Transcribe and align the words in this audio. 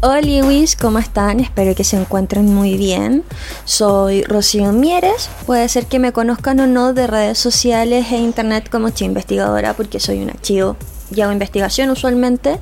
Hola 0.00 0.20
Luis, 0.20 0.76
¿cómo 0.76 1.00
están? 1.00 1.40
Espero 1.40 1.74
que 1.74 1.82
se 1.82 1.96
encuentren 1.96 2.46
muy 2.54 2.76
bien. 2.76 3.24
Soy 3.64 4.22
Rocío 4.22 4.72
Mieres. 4.72 5.28
Puede 5.44 5.68
ser 5.68 5.86
que 5.86 5.98
me 5.98 6.12
conozcan 6.12 6.60
o 6.60 6.68
no 6.68 6.94
de 6.94 7.08
redes 7.08 7.38
sociales 7.38 8.06
e 8.12 8.18
internet 8.18 8.70
como 8.70 8.90
chivo 8.90 9.08
investigadora 9.08 9.74
porque 9.74 9.98
soy 9.98 10.22
un 10.22 10.30
archivo 10.30 10.76
y 11.12 11.20
hago 11.20 11.32
investigación 11.32 11.90
usualmente. 11.90 12.60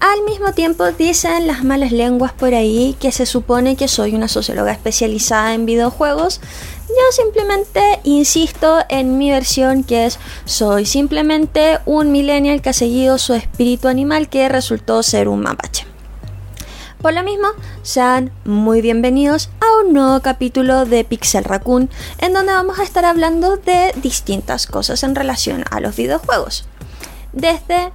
Al 0.00 0.22
mismo 0.22 0.54
tiempo 0.54 0.90
dicen 0.92 1.46
las 1.46 1.62
malas 1.62 1.92
lenguas 1.92 2.32
por 2.32 2.54
ahí 2.54 2.96
que 2.98 3.12
se 3.12 3.26
supone 3.26 3.76
que 3.76 3.86
soy 3.86 4.14
una 4.14 4.28
socióloga 4.28 4.72
especializada 4.72 5.52
en 5.52 5.66
videojuegos. 5.66 6.40
Yo 6.88 7.12
simplemente 7.12 8.00
insisto 8.04 8.78
en 8.88 9.18
mi 9.18 9.30
versión 9.30 9.84
que 9.84 10.06
es 10.06 10.18
soy 10.46 10.86
simplemente 10.86 11.80
un 11.84 12.12
millennial 12.12 12.62
que 12.62 12.70
ha 12.70 12.72
seguido 12.72 13.18
su 13.18 13.34
espíritu 13.34 13.88
animal 13.88 14.30
que 14.30 14.48
resultó 14.48 15.02
ser 15.02 15.28
un 15.28 15.42
mapache. 15.42 15.86
Por 17.02 17.12
lo 17.12 17.22
mismo, 17.22 17.48
sean 17.82 18.32
muy 18.46 18.80
bienvenidos 18.80 19.50
a 19.60 19.84
un 19.84 19.92
nuevo 19.92 20.20
capítulo 20.20 20.86
de 20.86 21.04
Pixel 21.04 21.44
Raccoon 21.44 21.90
en 22.18 22.32
donde 22.32 22.54
vamos 22.54 22.78
a 22.78 22.84
estar 22.84 23.04
hablando 23.04 23.58
de 23.58 23.92
distintas 23.96 24.66
cosas 24.66 25.02
en 25.02 25.14
relación 25.14 25.62
a 25.70 25.80
los 25.80 25.94
videojuegos. 25.94 26.64
Desde 27.34 27.92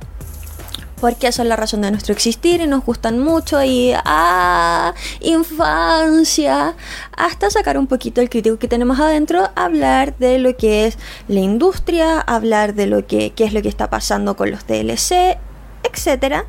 por 0.99 1.15
qué 1.15 1.31
son 1.31 1.49
la 1.49 1.55
razón 1.55 1.81
de 1.81 1.91
nuestro 1.91 2.13
existir 2.13 2.61
y 2.61 2.67
nos 2.67 2.85
gustan 2.85 3.19
mucho. 3.19 3.61
Y 3.63 3.93
ah, 3.95 4.93
infancia, 5.21 6.75
hasta 7.15 7.49
sacar 7.49 7.77
un 7.77 7.87
poquito 7.87 8.21
el 8.21 8.29
crítico 8.29 8.57
que 8.57 8.67
tenemos 8.67 8.99
adentro, 8.99 9.49
hablar 9.55 10.17
de 10.17 10.39
lo 10.39 10.55
que 10.55 10.87
es 10.87 10.97
la 11.27 11.39
industria, 11.39 12.19
hablar 12.19 12.73
de 12.73 12.87
lo 12.87 13.05
que 13.05 13.31
qué 13.31 13.43
es 13.43 13.53
lo 13.53 13.61
que 13.61 13.69
está 13.69 13.89
pasando 13.89 14.35
con 14.35 14.51
los 14.51 14.65
DLC, 14.67 15.37
etcétera, 15.83 16.45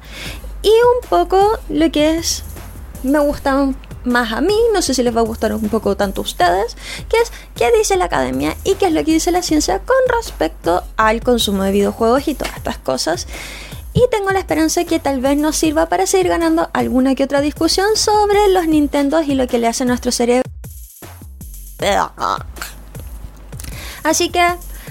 y 0.62 0.70
un 0.70 1.08
poco 1.08 1.58
lo 1.68 1.90
que 1.90 2.16
es 2.16 2.44
me 3.02 3.18
gusta 3.20 3.72
más 4.06 4.32
a 4.32 4.40
mí, 4.40 4.56
no 4.72 4.82
sé 4.82 4.94
si 4.94 5.02
les 5.02 5.14
va 5.14 5.20
a 5.20 5.24
gustar 5.24 5.52
un 5.52 5.68
poco 5.68 5.96
tanto 5.96 6.20
a 6.20 6.24
ustedes, 6.24 6.76
que 7.08 7.16
es 7.18 7.32
qué 7.54 7.70
dice 7.76 7.96
la 7.96 8.06
academia 8.06 8.56
y 8.64 8.74
qué 8.74 8.86
es 8.86 8.92
lo 8.92 9.04
que 9.04 9.12
dice 9.12 9.32
la 9.32 9.42
ciencia 9.42 9.80
con 9.80 9.96
respecto 10.16 10.84
al 10.96 11.20
consumo 11.22 11.64
de 11.64 11.72
videojuegos 11.72 12.28
y 12.28 12.34
todas 12.34 12.56
estas 12.56 12.78
cosas. 12.78 13.26
Y 13.96 14.06
tengo 14.10 14.30
la 14.30 14.40
esperanza 14.40 14.84
que 14.84 15.00
tal 15.00 15.22
vez 15.22 15.38
nos 15.38 15.56
sirva 15.56 15.86
para 15.86 16.06
seguir 16.06 16.28
ganando 16.28 16.68
alguna 16.74 17.14
que 17.14 17.24
otra 17.24 17.40
discusión 17.40 17.96
sobre 17.96 18.46
los 18.48 18.68
Nintendo 18.68 19.22
y 19.22 19.34
lo 19.34 19.46
que 19.46 19.56
le 19.58 19.68
hace 19.68 19.84
a 19.84 19.86
nuestro 19.86 20.12
cerebro. 20.12 20.42
Así 24.02 24.28
que 24.28 24.44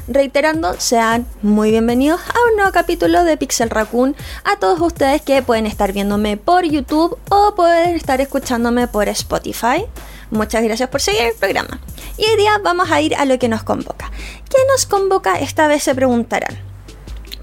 reiterando, 0.07 0.73
sean 0.79 1.27
muy 1.43 1.69
bienvenidos 1.69 2.19
a 2.19 2.49
un 2.49 2.55
nuevo 2.55 2.71
capítulo 2.71 3.23
de 3.23 3.37
Pixel 3.37 3.69
Raccoon. 3.69 4.15
A 4.43 4.57
todos 4.57 4.81
ustedes 4.81 5.21
que 5.21 5.43
pueden 5.43 5.67
estar 5.67 5.93
viéndome 5.93 6.37
por 6.37 6.65
YouTube 6.65 7.15
o 7.29 7.53
pueden 7.53 7.95
estar 7.95 8.21
escuchándome 8.21 8.87
por 8.87 9.07
Spotify. 9.07 9.85
Muchas 10.31 10.63
gracias 10.63 10.89
por 10.89 10.99
seguir 10.99 11.21
el 11.21 11.35
programa. 11.35 11.79
Y 12.17 12.25
hoy 12.25 12.37
día 12.37 12.59
vamos 12.63 12.89
a 12.89 12.99
ir 13.01 13.13
a 13.13 13.25
lo 13.25 13.37
que 13.37 13.49
nos 13.49 13.61
convoca. 13.61 14.09
¿Qué 14.49 14.57
nos 14.71 14.87
convoca? 14.87 15.37
Esta 15.37 15.67
vez 15.67 15.83
se 15.83 15.93
preguntarán. 15.93 16.74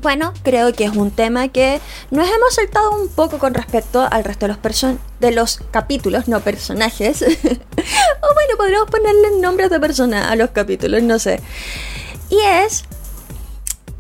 Bueno, 0.03 0.35
creo 0.43 0.73
que 0.73 0.85
es 0.85 0.91
un 0.97 1.13
tema 1.13 1.47
que 1.47 1.81
nos 2.11 2.27
hemos 2.27 2.55
saltado 2.57 2.91
un 2.91 3.09
poco 3.09 3.39
con 3.39 3.55
respecto 3.55 4.07
al 4.11 4.25
resto 4.25 4.47
de 4.49 4.53
los, 4.53 4.85
de 5.21 5.31
los 5.31 5.61
capítulos, 5.71 6.27
no 6.27 6.41
personajes. 6.41 7.23
o 7.23 8.35
bueno, 8.35 8.57
podríamos 8.57 8.91
ponerle 8.91 9.41
nombres 9.41 9.71
de 9.71 9.79
personas 9.79 10.29
a 10.29 10.35
los 10.35 10.51
capítulos, 10.51 11.05
no 11.05 11.21
sé. 11.21 11.41
Y 12.31 12.39
es 12.41 12.85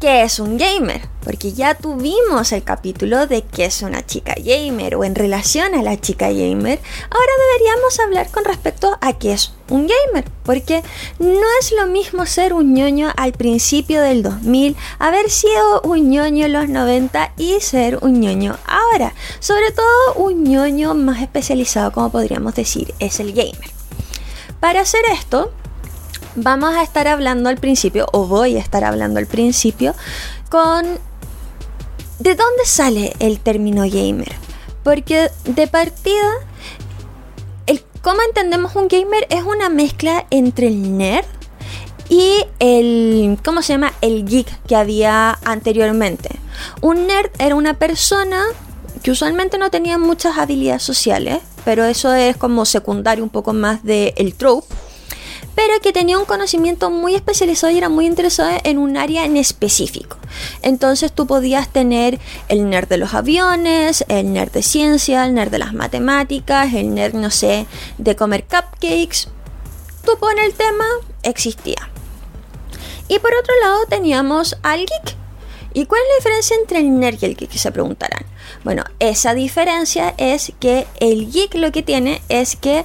¿qué 0.02 0.24
es 0.24 0.40
un 0.40 0.58
gamer? 0.58 1.00
Porque 1.22 1.52
ya 1.52 1.76
tuvimos 1.76 2.50
el 2.50 2.64
capítulo 2.64 3.28
de 3.28 3.42
qué 3.42 3.66
es 3.66 3.82
una 3.82 4.04
chica 4.04 4.34
gamer 4.36 4.96
o 4.96 5.04
en 5.04 5.14
relación 5.14 5.76
a 5.76 5.82
la 5.82 6.00
chica 6.00 6.26
gamer. 6.26 6.80
Ahora 7.08 7.32
deberíamos 7.52 8.00
hablar 8.00 8.28
con 8.32 8.44
respecto 8.44 8.98
a 9.00 9.12
qué 9.12 9.32
es 9.32 9.54
un 9.68 9.86
gamer. 9.86 10.24
Porque 10.42 10.82
no 11.20 11.46
es 11.60 11.70
lo 11.70 11.86
mismo 11.86 12.26
ser 12.26 12.52
un 12.52 12.74
ñoño 12.74 13.12
al 13.16 13.30
principio 13.30 14.02
del 14.02 14.24
2000, 14.24 14.76
haber 14.98 15.30
sido 15.30 15.82
un 15.82 16.10
ñoño 16.10 16.46
en 16.46 16.52
los 16.52 16.68
90 16.68 17.34
y 17.36 17.60
ser 17.60 17.98
un 18.02 18.18
ñoño 18.18 18.58
ahora. 18.66 19.14
Sobre 19.38 19.70
todo 19.70 20.14
un 20.16 20.42
ñoño 20.42 20.94
más 20.94 21.22
especializado, 21.22 21.92
como 21.92 22.10
podríamos 22.10 22.56
decir, 22.56 22.92
es 22.98 23.20
el 23.20 23.32
gamer. 23.32 23.70
Para 24.58 24.80
hacer 24.80 25.02
esto, 25.12 25.52
vamos 26.34 26.74
a 26.74 26.82
estar 26.82 27.08
hablando 27.08 27.48
al 27.48 27.58
principio, 27.58 28.06
o 28.12 28.26
voy 28.26 28.56
a 28.56 28.60
estar 28.60 28.84
hablando 28.84 29.18
al 29.18 29.26
principio, 29.26 29.94
con 30.50 30.84
de 32.18 32.34
dónde 32.34 32.64
sale 32.64 33.12
el 33.18 33.40
término 33.40 33.82
gamer. 33.82 34.32
Porque 34.84 35.30
de 35.44 35.66
partida, 35.66 36.30
el 37.66 37.82
cómo 38.02 38.20
entendemos 38.26 38.74
un 38.76 38.88
gamer 38.88 39.26
es 39.30 39.42
una 39.42 39.68
mezcla 39.68 40.26
entre 40.30 40.68
el 40.68 40.96
nerd 40.96 41.26
y 42.08 42.44
el, 42.58 43.38
¿cómo 43.44 43.62
se 43.62 43.74
llama? 43.74 43.92
El 44.00 44.24
geek 44.24 44.66
que 44.66 44.76
había 44.76 45.38
anteriormente. 45.44 46.30
Un 46.80 47.06
nerd 47.06 47.30
era 47.38 47.54
una 47.54 47.74
persona 47.74 48.42
que 49.02 49.10
usualmente 49.10 49.58
no 49.58 49.70
tenía 49.70 49.98
muchas 49.98 50.38
habilidades 50.38 50.82
sociales, 50.82 51.38
pero 51.64 51.84
eso 51.84 52.12
es 52.12 52.36
como 52.36 52.64
secundario 52.64 53.24
un 53.24 53.30
poco 53.30 53.52
más 53.52 53.82
del 53.82 54.12
el 54.16 54.34
trope 54.34 54.66
pero 55.54 55.80
que 55.80 55.92
tenía 55.92 56.18
un 56.18 56.24
conocimiento 56.24 56.90
muy 56.90 57.14
especializado 57.14 57.72
y 57.72 57.78
era 57.78 57.88
muy 57.88 58.06
interesado 58.06 58.50
en 58.64 58.78
un 58.78 58.96
área 58.96 59.24
en 59.24 59.36
específico. 59.36 60.16
Entonces 60.62 61.12
tú 61.12 61.26
podías 61.26 61.68
tener 61.68 62.18
el 62.48 62.68
nerd 62.68 62.88
de 62.88 62.98
los 62.98 63.14
aviones, 63.14 64.04
el 64.08 64.32
nerd 64.32 64.52
de 64.52 64.62
ciencia, 64.62 65.24
el 65.24 65.34
nerd 65.34 65.50
de 65.50 65.58
las 65.58 65.74
matemáticas, 65.74 66.72
el 66.74 66.94
nerd, 66.94 67.14
no 67.14 67.30
sé, 67.30 67.66
de 67.98 68.16
comer 68.16 68.44
cupcakes. 68.44 69.28
Tú 70.04 70.12
pones 70.18 70.46
el 70.46 70.54
tema, 70.54 70.84
existía. 71.22 71.90
Y 73.08 73.18
por 73.18 73.34
otro 73.34 73.54
lado 73.60 73.78
teníamos 73.88 74.56
al 74.62 74.80
geek. 74.80 75.16
¿Y 75.74 75.86
cuál 75.86 76.00
es 76.02 76.08
la 76.08 76.16
diferencia 76.16 76.56
entre 76.56 76.78
el 76.80 76.98
nerd 76.98 77.18
y 77.20 77.26
el 77.26 77.36
geek? 77.36 77.52
Se 77.52 77.72
preguntarán. 77.72 78.24
Bueno, 78.64 78.84
esa 78.98 79.34
diferencia 79.34 80.14
es 80.18 80.52
que 80.60 80.86
el 81.00 81.30
geek 81.30 81.54
lo 81.54 81.72
que 81.72 81.82
tiene 81.82 82.22
es 82.28 82.56
que 82.56 82.84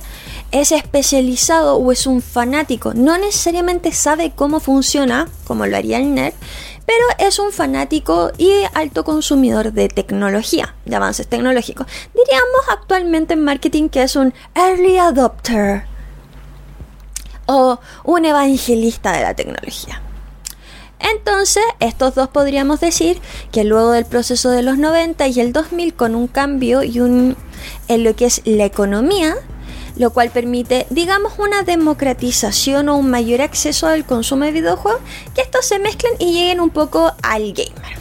es 0.51 0.71
especializado 0.71 1.75
o 1.77 1.91
es 1.91 2.07
un 2.07 2.21
fanático. 2.21 2.93
No 2.93 3.17
necesariamente 3.17 3.91
sabe 3.91 4.31
cómo 4.35 4.59
funciona, 4.59 5.27
como 5.45 5.65
lo 5.65 5.77
haría 5.77 5.97
el 5.97 6.13
nerd, 6.13 6.33
pero 6.85 7.03
es 7.19 7.37
un 7.37 7.51
fanático 7.51 8.31
y 8.37 8.51
alto 8.73 9.03
consumidor 9.03 9.73
de 9.73 9.89
tecnología, 9.89 10.75
de 10.85 10.95
avances 10.95 11.27
tecnológicos. 11.27 11.85
Diríamos 12.15 12.61
actualmente 12.69 13.33
en 13.33 13.43
marketing 13.43 13.89
que 13.89 14.03
es 14.03 14.15
un 14.15 14.33
early 14.55 14.97
adopter 14.97 15.83
o 17.45 17.79
un 18.05 18.25
evangelista 18.25 19.11
de 19.11 19.21
la 19.21 19.33
tecnología. 19.33 20.01
Entonces, 20.99 21.63
estos 21.79 22.15
dos 22.15 22.29
podríamos 22.29 22.79
decir 22.79 23.19
que 23.51 23.63
luego 23.63 23.91
del 23.91 24.05
proceso 24.05 24.49
de 24.49 24.63
los 24.63 24.77
90 24.77 25.27
y 25.27 25.39
el 25.41 25.53
2000 25.53 25.93
con 25.93 26.15
un 26.15 26.27
cambio 26.27 26.83
y 26.83 26.99
un 26.99 27.35
en 27.87 28.03
lo 28.03 28.15
que 28.15 28.25
es 28.25 28.41
la 28.45 28.65
economía, 28.65 29.35
lo 29.97 30.11
cual 30.11 30.29
permite, 30.29 30.85
digamos, 30.89 31.39
una 31.39 31.63
democratización 31.63 32.89
o 32.89 32.97
un 32.97 33.09
mayor 33.09 33.41
acceso 33.41 33.87
al 33.87 34.05
consumo 34.05 34.45
de 34.45 34.51
videojuegos, 34.51 35.01
que 35.33 35.41
estos 35.41 35.65
se 35.65 35.79
mezclen 35.79 36.13
y 36.19 36.33
lleguen 36.33 36.59
un 36.59 36.69
poco 36.69 37.13
al 37.21 37.53
gamer. 37.53 37.97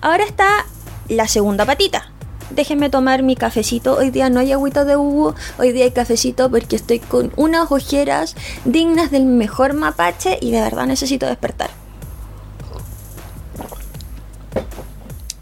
Ahora 0.00 0.24
está 0.24 0.66
la 1.08 1.28
segunda 1.28 1.64
patita. 1.64 2.10
Déjenme 2.50 2.90
tomar 2.90 3.22
mi 3.22 3.36
cafecito. 3.36 3.96
Hoy 3.96 4.10
día 4.10 4.30
no 4.30 4.40
hay 4.40 4.52
agüita 4.52 4.84
de 4.84 4.96
Hugo, 4.96 5.34
hoy 5.58 5.72
día 5.72 5.84
hay 5.84 5.90
cafecito 5.90 6.50
porque 6.50 6.76
estoy 6.76 7.00
con 7.00 7.32
unas 7.36 7.72
ojeras 7.72 8.36
dignas 8.64 9.10
del 9.10 9.24
mejor 9.24 9.72
mapache 9.74 10.38
y 10.40 10.50
de 10.50 10.60
verdad 10.60 10.86
necesito 10.86 11.26
despertar. 11.26 11.70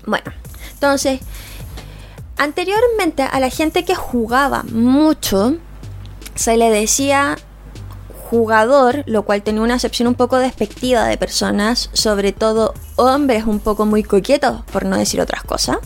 Bueno, 0.06 0.32
entonces, 0.72 1.20
anteriormente 2.36 3.22
a 3.22 3.40
la 3.40 3.50
gente 3.50 3.84
que 3.84 3.94
jugaba 3.94 4.62
mucho, 4.64 5.56
se 6.34 6.56
le 6.56 6.70
decía 6.70 7.36
jugador, 8.32 9.04
lo 9.06 9.24
cual 9.24 9.42
tenía 9.42 9.60
una 9.60 9.74
acepción 9.74 10.08
un 10.08 10.14
poco 10.14 10.38
despectiva 10.38 11.04
de 11.04 11.18
personas, 11.18 11.90
sobre 11.92 12.32
todo 12.32 12.72
hombres 12.96 13.44
un 13.44 13.60
poco 13.60 13.84
muy 13.84 14.02
coquetos, 14.02 14.62
por 14.72 14.86
no 14.86 14.96
decir 14.96 15.20
otras 15.20 15.44
cosas. 15.44 15.76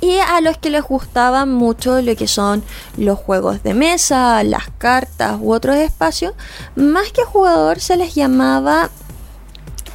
Y 0.00 0.16
a 0.18 0.40
los 0.40 0.56
que 0.56 0.70
les 0.70 0.82
gustaban 0.82 1.52
mucho 1.52 2.00
lo 2.00 2.16
que 2.16 2.26
son 2.26 2.62
los 2.96 3.18
juegos 3.18 3.62
de 3.62 3.74
mesa, 3.74 4.42
las 4.44 4.70
cartas 4.78 5.36
u 5.38 5.52
otros 5.52 5.76
espacios, 5.76 6.32
más 6.74 7.12
que 7.12 7.22
jugador 7.22 7.80
se 7.80 7.98
les 7.98 8.14
llamaba 8.14 8.88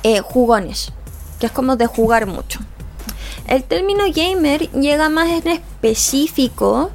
eh, 0.03 0.19
jugones, 0.19 0.91
que 1.39 1.47
es 1.47 1.51
como 1.51 1.75
de 1.75 1.87
jugar 1.87 2.27
mucho. 2.27 2.59
El 3.47 3.63
término 3.63 4.05
gamer 4.13 4.71
llega 4.71 5.07
más 5.09 5.29
en 5.29 5.47
específico 5.47 6.89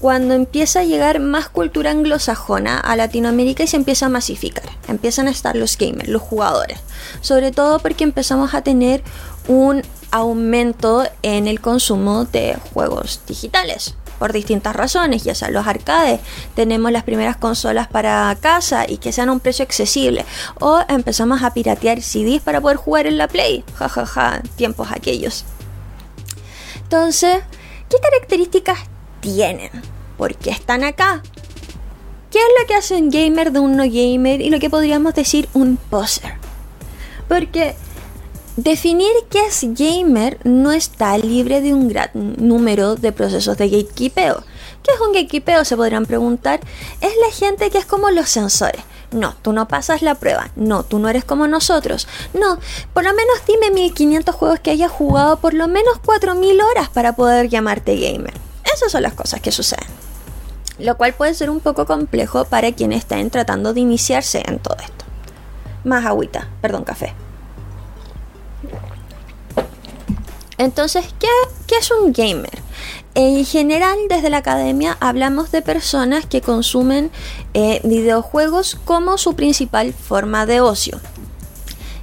cuando 0.00 0.34
empieza 0.34 0.80
a 0.80 0.84
llegar 0.84 1.18
más 1.18 1.48
cultura 1.48 1.90
anglosajona 1.90 2.78
a 2.78 2.94
Latinoamérica 2.94 3.64
y 3.64 3.66
se 3.66 3.76
empieza 3.76 4.06
a 4.06 4.10
masificar. 4.10 4.68
Empiezan 4.86 5.26
a 5.26 5.30
estar 5.30 5.56
los 5.56 5.76
gamers, 5.76 6.08
los 6.08 6.22
jugadores. 6.22 6.78
Sobre 7.22 7.50
todo 7.50 7.80
porque 7.80 8.04
empezamos 8.04 8.54
a 8.54 8.62
tener 8.62 9.02
un 9.48 9.82
aumento 10.12 11.04
en 11.22 11.48
el 11.48 11.60
consumo 11.60 12.24
de 12.24 12.56
juegos 12.72 13.20
digitales 13.26 13.96
por 14.18 14.32
distintas 14.32 14.74
razones, 14.74 15.24
ya 15.24 15.34
sea 15.34 15.50
los 15.50 15.66
arcades, 15.66 16.20
tenemos 16.54 16.90
las 16.90 17.02
primeras 17.02 17.36
consolas 17.36 17.88
para 17.88 18.34
casa 18.40 18.86
y 18.88 18.96
que 18.96 19.12
sean 19.12 19.28
a 19.28 19.32
un 19.32 19.40
precio 19.40 19.62
accesible, 19.62 20.24
o 20.58 20.80
empezamos 20.88 21.42
a 21.42 21.52
piratear 21.52 22.00
CDs 22.00 22.40
para 22.40 22.62
poder 22.62 22.78
jugar 22.78 23.06
en 23.06 23.18
la 23.18 23.28
Play, 23.28 23.62
jajaja, 23.74 24.06
ja, 24.06 24.30
ja, 24.30 24.42
tiempos 24.56 24.88
aquellos. 24.90 25.44
Entonces, 26.86 27.38
¿qué 27.90 27.96
características 28.00 28.78
tienen? 29.18 29.70
¿Por 30.16 30.36
qué 30.36 30.50
están 30.50 30.84
acá? 30.84 31.20
¿Qué 32.30 32.38
es 32.38 32.44
lo 32.60 32.66
que 32.68 32.74
hace 32.76 32.94
un 32.94 33.10
gamer 33.10 33.50
de 33.50 33.58
un 33.58 33.76
no 33.76 33.82
gamer 33.82 34.40
y 34.40 34.50
lo 34.50 34.60
que 34.60 34.70
podríamos 34.70 35.12
decir 35.12 35.48
un 35.52 35.78
poser? 35.78 36.34
Porque 37.26 37.74
definir 38.56 39.10
qué 39.28 39.46
es 39.46 39.64
gamer 39.64 40.38
no 40.44 40.70
está 40.70 41.18
libre 41.18 41.60
de 41.60 41.74
un 41.74 41.88
gran 41.88 42.10
número 42.14 42.94
de 42.94 43.10
procesos 43.10 43.58
de 43.58 43.68
gatekeepeo. 43.68 44.44
¿Qué 44.84 44.92
es 44.92 45.00
un 45.00 45.12
gatekeepeo? 45.12 45.64
Se 45.64 45.76
podrán 45.76 46.06
preguntar. 46.06 46.60
Es 47.00 47.14
la 47.20 47.34
gente 47.34 47.68
que 47.70 47.78
es 47.78 47.84
como 47.84 48.10
los 48.10 48.28
sensores. 48.28 48.82
No, 49.16 49.34
tú 49.40 49.52
no 49.52 49.66
pasas 49.66 50.02
la 50.02 50.14
prueba. 50.14 50.50
No, 50.56 50.82
tú 50.82 50.98
no 50.98 51.08
eres 51.08 51.24
como 51.24 51.46
nosotros. 51.48 52.06
No, 52.34 52.58
por 52.92 53.02
lo 53.02 53.10
menos 53.14 53.36
dime 53.48 53.70
1500 53.70 54.34
juegos 54.34 54.60
que 54.60 54.70
hayas 54.70 54.90
jugado 54.90 55.38
por 55.38 55.54
lo 55.54 55.68
menos 55.68 55.98
4000 56.04 56.60
horas 56.60 56.90
para 56.90 57.14
poder 57.16 57.48
llamarte 57.48 57.96
gamer. 57.96 58.34
Esas 58.72 58.92
son 58.92 59.02
las 59.02 59.14
cosas 59.14 59.40
que 59.40 59.52
suceden. 59.52 59.88
Lo 60.78 60.98
cual 60.98 61.14
puede 61.14 61.32
ser 61.32 61.48
un 61.48 61.60
poco 61.60 61.86
complejo 61.86 62.44
para 62.44 62.72
quienes 62.72 62.98
estén 62.98 63.30
tratando 63.30 63.72
de 63.72 63.80
iniciarse 63.80 64.42
en 64.46 64.58
todo 64.58 64.76
esto. 64.78 65.06
Más 65.84 66.04
agüita, 66.04 66.48
perdón, 66.60 66.84
café. 66.84 67.14
Entonces, 70.58 71.06
¿qué, 71.18 71.28
¿qué, 71.66 71.76
es 71.76 71.90
un 71.90 72.12
gamer? 72.12 72.58
En 73.18 73.46
general, 73.46 73.96
desde 74.10 74.28
la 74.28 74.36
academia 74.36 74.98
hablamos 75.00 75.50
de 75.50 75.62
personas 75.62 76.26
que 76.26 76.42
consumen 76.42 77.10
eh, 77.54 77.80
videojuegos 77.82 78.76
como 78.84 79.16
su 79.16 79.34
principal 79.34 79.94
forma 79.94 80.44
de 80.44 80.60
ocio. 80.60 81.00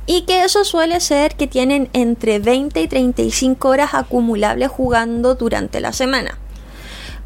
Y 0.08 0.24
que 0.24 0.44
eso 0.44 0.66
suele 0.66 1.00
ser 1.02 1.36
que 1.36 1.46
tienen 1.46 1.88
entre 1.94 2.40
20 2.40 2.82
y 2.82 2.88
35 2.88 3.70
horas 3.70 3.94
acumulables 3.94 4.70
jugando 4.70 5.36
durante 5.36 5.82
la 5.82 5.94
semana. 5.94 6.40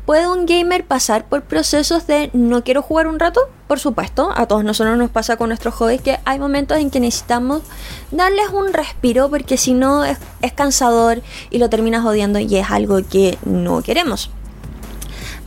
¿Puede 0.07 0.25
un 0.30 0.45
gamer 0.45 0.86
pasar 0.86 1.27
por 1.27 1.42
procesos 1.42 2.07
de 2.07 2.30
no 2.31 2.63
quiero 2.63 2.81
jugar 2.81 3.07
un 3.07 3.19
rato? 3.19 3.42
Por 3.68 3.77
supuesto, 3.77 4.31
a 4.33 4.45
todos 4.45 4.63
nosotros 4.63 4.98
nos 4.98 5.09
pasa 5.09 5.36
con 5.36 5.50
nuestros 5.50 5.74
hobbies 5.74 6.00
que 6.00 6.18
hay 6.24 6.39
momentos 6.39 6.77
en 6.77 6.89
que 6.89 7.01
necesitamos 7.01 7.62
darles 8.09 8.48
un 8.54 8.71
respiro 8.71 9.30
porque 9.30 9.57
si 9.57 9.74
no 9.74 10.06
es, 10.06 10.18
es 10.42 10.54
cansador 10.54 11.21
y 11.50 11.57
lo 11.57 11.69
terminas 11.69 12.06
odiando 12.06 12.39
y 12.39 12.56
es 12.56 12.71
algo 12.71 13.01
que 13.06 13.38
no 13.44 13.81
queremos. 13.81 14.30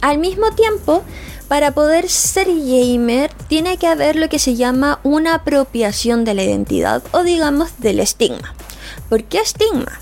Al 0.02 0.18
mismo 0.18 0.50
tiempo, 0.50 1.04
para 1.48 1.70
poder 1.70 2.10
ser 2.10 2.48
gamer 2.48 3.32
tiene 3.48 3.78
que 3.78 3.86
haber 3.86 4.14
lo 4.16 4.28
que 4.28 4.38
se 4.38 4.56
llama 4.56 5.00
una 5.04 5.36
apropiación 5.36 6.26
de 6.26 6.34
la 6.34 6.42
identidad 6.42 7.02
o 7.12 7.22
digamos 7.22 7.70
del 7.78 7.98
estigma. 7.98 8.54
¿Por 9.08 9.24
qué 9.24 9.38
estigma? 9.38 10.00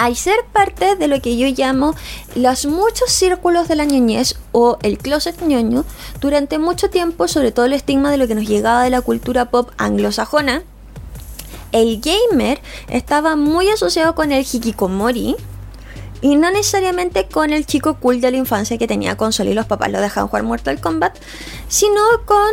Al 0.00 0.16
ser 0.16 0.46
parte 0.50 0.96
de 0.96 1.08
lo 1.08 1.20
que 1.20 1.36
yo 1.36 1.46
llamo 1.48 1.94
los 2.34 2.64
muchos 2.64 3.12
círculos 3.12 3.68
de 3.68 3.76
la 3.76 3.84
ñoñez 3.84 4.34
o 4.50 4.78
el 4.82 4.96
closet 4.96 5.42
ñoño, 5.42 5.84
durante 6.22 6.58
mucho 6.58 6.88
tiempo, 6.88 7.28
sobre 7.28 7.52
todo 7.52 7.66
el 7.66 7.74
estigma 7.74 8.10
de 8.10 8.16
lo 8.16 8.26
que 8.26 8.34
nos 8.34 8.48
llegaba 8.48 8.82
de 8.82 8.88
la 8.88 9.02
cultura 9.02 9.50
pop 9.50 9.72
anglosajona, 9.76 10.62
el 11.72 12.00
gamer 12.00 12.62
estaba 12.88 13.36
muy 13.36 13.68
asociado 13.68 14.14
con 14.14 14.32
el 14.32 14.46
hikikomori 14.50 15.36
y 16.22 16.36
no 16.36 16.50
necesariamente 16.50 17.28
con 17.28 17.52
el 17.52 17.66
chico 17.66 17.98
cool 18.00 18.22
de 18.22 18.30
la 18.30 18.38
infancia 18.38 18.78
que 18.78 18.86
tenía 18.86 19.18
consola 19.18 19.50
y 19.50 19.54
los 19.54 19.66
papás 19.66 19.92
lo 19.92 20.00
dejaban 20.00 20.28
jugar 20.28 20.44
Mortal 20.44 20.80
Kombat, 20.80 21.18
sino 21.68 22.00
con 22.24 22.48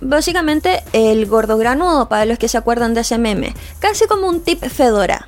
básicamente 0.00 0.84
el 0.92 1.26
gordo 1.26 1.58
granudo, 1.58 2.08
para 2.08 2.26
los 2.26 2.38
que 2.38 2.46
se 2.46 2.58
acuerdan 2.58 2.94
de 2.94 3.00
ese 3.00 3.18
meme, 3.18 3.56
casi 3.80 4.06
como 4.06 4.28
un 4.28 4.40
tip 4.40 4.64
fedora 4.64 5.26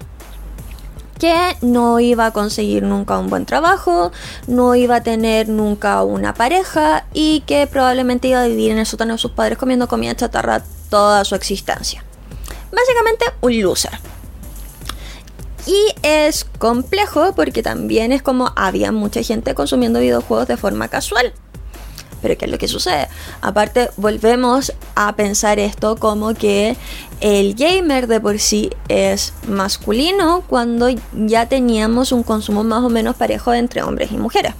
que 1.24 1.56
no 1.62 2.00
iba 2.00 2.26
a 2.26 2.30
conseguir 2.32 2.82
nunca 2.82 3.18
un 3.18 3.30
buen 3.30 3.46
trabajo, 3.46 4.12
no 4.46 4.74
iba 4.74 4.96
a 4.96 5.02
tener 5.02 5.48
nunca 5.48 6.02
una 6.02 6.34
pareja 6.34 7.06
y 7.14 7.40
que 7.46 7.66
probablemente 7.66 8.28
iba 8.28 8.42
a 8.42 8.46
vivir 8.46 8.72
en 8.72 8.78
el 8.78 8.84
sótano 8.84 9.14
de 9.14 9.18
sus 9.18 9.30
padres 9.30 9.56
comiendo 9.56 9.88
comida 9.88 10.14
chatarra 10.14 10.62
toda 10.90 11.24
su 11.24 11.34
existencia. 11.34 12.04
Básicamente 12.70 13.24
un 13.40 13.62
loser. 13.62 13.98
Y 15.66 15.94
es 16.02 16.44
complejo 16.58 17.34
porque 17.34 17.62
también 17.62 18.12
es 18.12 18.20
como 18.20 18.52
había 18.54 18.92
mucha 18.92 19.22
gente 19.22 19.54
consumiendo 19.54 20.00
videojuegos 20.00 20.46
de 20.46 20.58
forma 20.58 20.88
casual. 20.88 21.32
Pero 22.24 22.38
¿qué 22.38 22.46
es 22.46 22.50
lo 22.50 22.56
que 22.56 22.68
sucede? 22.68 23.06
Aparte, 23.42 23.90
volvemos 23.98 24.72
a 24.94 25.14
pensar 25.14 25.58
esto 25.58 25.96
como 25.96 26.32
que 26.32 26.74
el 27.20 27.54
gamer 27.54 28.06
de 28.06 28.18
por 28.18 28.38
sí 28.38 28.70
es 28.88 29.34
masculino 29.46 30.42
cuando 30.48 30.88
ya 31.12 31.50
teníamos 31.50 32.12
un 32.12 32.22
consumo 32.22 32.64
más 32.64 32.82
o 32.82 32.88
menos 32.88 33.14
parejo 33.16 33.52
entre 33.52 33.82
hombres 33.82 34.10
y 34.10 34.16
mujeres. 34.16 34.54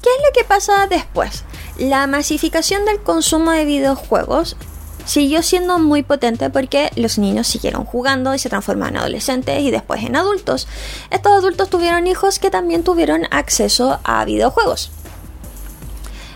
¿Qué 0.00 0.08
es 0.08 0.24
lo 0.24 0.32
que 0.32 0.44
pasa 0.44 0.86
después? 0.88 1.42
La 1.78 2.06
masificación 2.06 2.84
del 2.84 3.00
consumo 3.00 3.50
de 3.50 3.64
videojuegos 3.64 4.56
siguió 5.04 5.42
siendo 5.42 5.80
muy 5.80 6.04
potente 6.04 6.48
porque 6.50 6.92
los 6.94 7.18
niños 7.18 7.48
siguieron 7.48 7.84
jugando 7.84 8.36
y 8.36 8.38
se 8.38 8.48
transformaron 8.48 8.94
en 8.94 9.00
adolescentes 9.00 9.60
y 9.62 9.72
después 9.72 10.04
en 10.04 10.14
adultos. 10.14 10.68
Estos 11.10 11.32
adultos 11.32 11.68
tuvieron 11.70 12.06
hijos 12.06 12.38
que 12.38 12.50
también 12.50 12.84
tuvieron 12.84 13.26
acceso 13.32 13.98
a 14.04 14.24
videojuegos. 14.24 14.92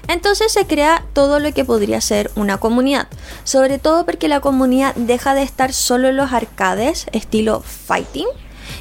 Entonces 0.08 0.52
se 0.52 0.66
crea 0.66 1.04
todo 1.12 1.40
lo 1.40 1.52
que 1.52 1.64
podría 1.64 2.00
ser 2.00 2.30
una 2.36 2.58
comunidad, 2.58 3.08
sobre 3.44 3.78
todo 3.78 4.04
porque 4.04 4.28
la 4.28 4.40
comunidad 4.40 4.94
deja 4.94 5.34
de 5.34 5.42
estar 5.42 5.72
solo 5.72 6.08
en 6.08 6.16
los 6.16 6.32
arcades 6.32 7.06
estilo 7.12 7.60
fighting 7.60 8.26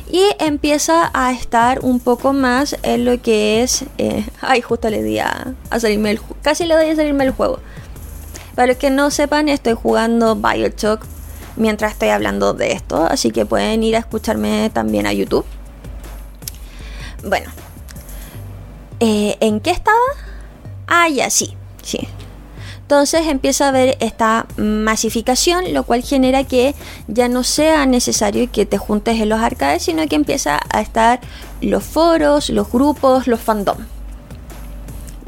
y 0.09 0.23
empieza 0.39 1.09
a 1.13 1.31
estar 1.31 1.79
un 1.81 1.99
poco 1.99 2.33
más 2.33 2.77
en 2.83 3.05
lo 3.05 3.21
que 3.21 3.63
es... 3.63 3.85
Eh, 3.97 4.25
ay, 4.41 4.61
justo 4.61 4.89
le 4.89 5.01
di 5.01 5.19
a, 5.19 5.53
salirme 5.79 6.11
el 6.11 6.19
casi 6.41 6.65
le 6.65 6.75
doy 6.75 6.89
a 6.89 6.95
salirme 6.95 7.23
el 7.23 7.31
juego. 7.31 7.59
Para 8.55 8.67
los 8.67 8.77
que 8.77 8.89
no 8.89 9.09
sepan, 9.09 9.49
estoy 9.49 9.73
jugando 9.73 10.35
Bioshock 10.35 11.05
mientras 11.55 11.93
estoy 11.93 12.09
hablando 12.09 12.53
de 12.53 12.73
esto, 12.73 13.03
así 13.03 13.31
que 13.31 13.45
pueden 13.45 13.83
ir 13.83 13.95
a 13.95 13.99
escucharme 13.99 14.69
también 14.71 15.07
a 15.07 15.13
YouTube. 15.13 15.45
Bueno, 17.23 17.49
eh, 18.99 19.37
¿en 19.39 19.59
qué 19.59 19.71
estaba? 19.71 19.97
Ah, 20.95 21.09
ya, 21.09 21.31
sí, 21.31 21.57
sí. 21.81 22.07
Entonces 22.81 23.25
empieza 23.25 23.65
a 23.65 23.69
haber 23.69 23.97
esta 23.99 24.45
masificación, 24.57 25.73
lo 25.73 25.85
cual 25.85 26.03
genera 26.03 26.43
que 26.43 26.75
ya 27.07 27.27
no 27.27 27.43
sea 27.43 27.87
necesario 27.87 28.51
que 28.51 28.67
te 28.67 28.77
juntes 28.77 29.19
en 29.19 29.29
los 29.29 29.39
arcades, 29.39 29.81
sino 29.81 30.07
que 30.07 30.15
empieza 30.15 30.59
a 30.69 30.81
estar 30.81 31.19
los 31.61 31.83
foros, 31.83 32.51
los 32.51 32.71
grupos, 32.71 33.25
los 33.25 33.39
fandom. 33.39 33.77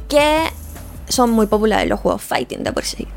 Que 0.07 0.43
son 1.10 1.31
muy 1.31 1.48
populares 1.48 1.89
los 1.89 2.00
juegos 2.00 2.22
fighting 2.22 2.63
de 2.63 2.72
por 2.72 2.86
sí. 2.86 3.07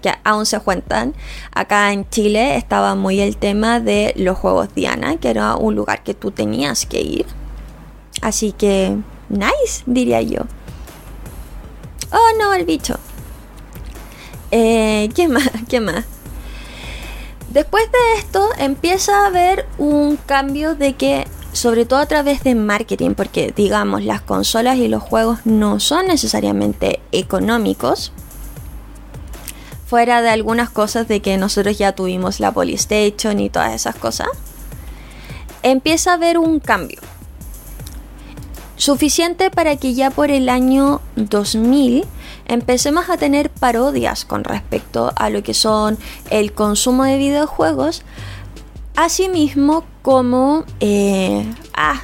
Que 0.00 0.14
aún 0.24 0.46
se 0.46 0.58
cuentan. 0.60 1.12
Acá 1.54 1.92
en 1.92 2.08
Chile 2.08 2.56
estaba 2.56 2.94
muy 2.94 3.20
el 3.20 3.36
tema 3.36 3.80
de 3.80 4.14
los 4.16 4.38
juegos 4.38 4.74
Diana, 4.74 5.18
que 5.18 5.28
era 5.28 5.56
un 5.56 5.74
lugar 5.74 6.02
que 6.02 6.14
tú 6.14 6.30
tenías 6.30 6.86
que 6.86 7.02
ir. 7.02 7.26
Así 8.22 8.52
que, 8.52 8.96
nice, 9.28 9.82
diría 9.84 10.22
yo. 10.22 10.44
Oh 12.12 12.38
no, 12.38 12.52
el 12.52 12.64
bicho. 12.64 12.96
Eh, 14.50 15.08
¿Qué 15.14 15.28
más? 15.28 15.50
¿Qué 15.68 15.80
más? 15.80 16.04
Después 17.50 17.84
de 17.90 18.18
esto 18.18 18.48
empieza 18.58 19.24
a 19.24 19.26
haber 19.26 19.66
un 19.76 20.16
cambio 20.16 20.74
de 20.74 20.94
que, 20.94 21.26
sobre 21.52 21.84
todo 21.84 21.98
a 21.98 22.06
través 22.06 22.42
de 22.44 22.54
marketing, 22.54 23.10
porque 23.14 23.52
digamos 23.54 24.04
las 24.04 24.22
consolas 24.22 24.78
y 24.78 24.88
los 24.88 25.02
juegos 25.02 25.40
no 25.44 25.80
son 25.80 26.06
necesariamente 26.06 27.00
económicos, 27.12 28.12
fuera 29.86 30.22
de 30.22 30.30
algunas 30.30 30.70
cosas 30.70 31.08
de 31.08 31.20
que 31.20 31.36
nosotros 31.36 31.76
ya 31.76 31.92
tuvimos 31.92 32.40
la 32.40 32.52
Polystation 32.52 33.38
y 33.38 33.50
todas 33.50 33.74
esas 33.74 33.94
cosas, 33.94 34.28
empieza 35.62 36.12
a 36.12 36.14
haber 36.14 36.38
un 36.38 36.60
cambio. 36.60 37.00
Suficiente 38.76 39.50
para 39.50 39.76
que 39.76 39.94
ya 39.94 40.10
por 40.10 40.30
el 40.30 40.48
año 40.48 41.00
2000 41.16 42.04
empecemos 42.46 43.10
a 43.10 43.16
tener 43.16 43.50
parodias 43.50 44.24
con 44.24 44.44
respecto 44.44 45.12
a 45.16 45.30
lo 45.30 45.42
que 45.42 45.54
son 45.54 45.98
el 46.30 46.52
consumo 46.52 47.04
de 47.04 47.18
videojuegos, 47.18 48.02
asimismo 48.96 49.84
como 50.02 50.64
eh, 50.80 51.46
ah, 51.74 52.00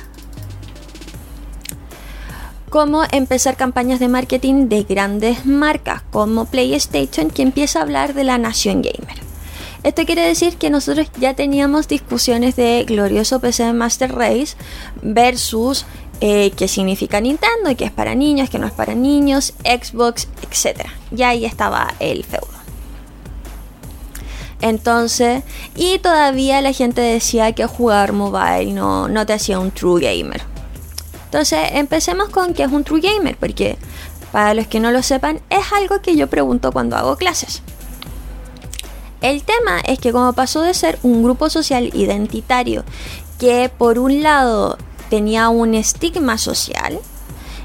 como 2.69 3.03
empezar 3.13 3.57
campañas 3.57 3.99
de 3.99 4.09
marketing 4.09 4.69
de 4.69 4.83
grandes 4.83 5.47
marcas 5.47 6.03
como 6.11 6.45
PlayStation 6.45 7.31
que 7.31 7.43
empieza 7.43 7.79
a 7.79 7.83
hablar 7.83 8.15
de 8.15 8.25
la 8.25 8.39
nación 8.39 8.83
gamer. 8.83 9.19
Esto 9.85 10.05
quiere 10.05 10.23
decir 10.23 10.57
que 10.57 10.71
nosotros 10.71 11.09
ya 11.19 11.35
teníamos 11.35 11.87
discusiones 11.87 12.57
de 12.57 12.85
glorioso 12.85 13.41
PC 13.41 13.73
Master 13.73 14.13
Race 14.13 14.57
versus 15.03 15.87
eh, 16.21 16.51
qué 16.57 16.69
significa 16.69 17.21
Nintendo 17.21 17.71
y 17.71 17.77
qué 17.77 17.85
es 17.85 17.93
para 17.93 18.15
niños, 18.15 18.51
qué 18.51 18.59
no 18.59 18.67
es 18.67 18.73
para 18.73 18.95
niños, 18.95 19.55
Xbox, 19.65 20.29
etc. 20.43 20.87
Ya 21.11 21.31
ahí 21.31 21.45
estaba 21.45 21.95
el 22.01 22.25
feudo. 22.25 22.49
Entonces, 24.61 25.45
y 25.77 25.99
todavía 25.99 26.61
la 26.61 26.73
gente 26.73 27.01
decía 27.01 27.53
que 27.53 27.67
jugar 27.67 28.13
mobile 28.13 28.73
no, 28.73 29.09
no 29.09 29.25
te 29.25 29.33
hacía 29.33 29.61
un 29.61 29.71
true 29.71 30.01
gamer. 30.01 30.43
Entonces, 31.27 31.61
empecemos 31.73 32.31
con 32.31 32.55
qué 32.55 32.65
es 32.65 32.73
un 32.73 32.83
true 32.83 33.01
gamer, 33.01 33.37
porque 33.37 33.79
para 34.33 34.55
los 34.55 34.67
que 34.67 34.81
no 34.81 34.91
lo 34.91 35.03
sepan, 35.03 35.41
es 35.51 35.73
algo 35.73 36.01
que 36.03 36.17
yo 36.17 36.27
pregunto 36.27 36.73
cuando 36.73 36.97
hago 36.97 37.17
clases. 37.17 37.63
El 39.21 39.43
tema 39.43 39.81
es 39.81 39.99
que 39.99 40.13
como 40.13 40.33
pasó 40.33 40.63
de 40.63 40.75
ser 40.75 40.99
un 41.03 41.23
grupo 41.23 41.51
social 41.51 41.91
identitario 41.95 42.85
que 43.39 43.69
por 43.69 43.99
un 43.99 44.23
lado 44.23 44.79
tenía 45.09 45.49
un 45.49 45.75
estigma 45.75 46.38
social 46.38 46.99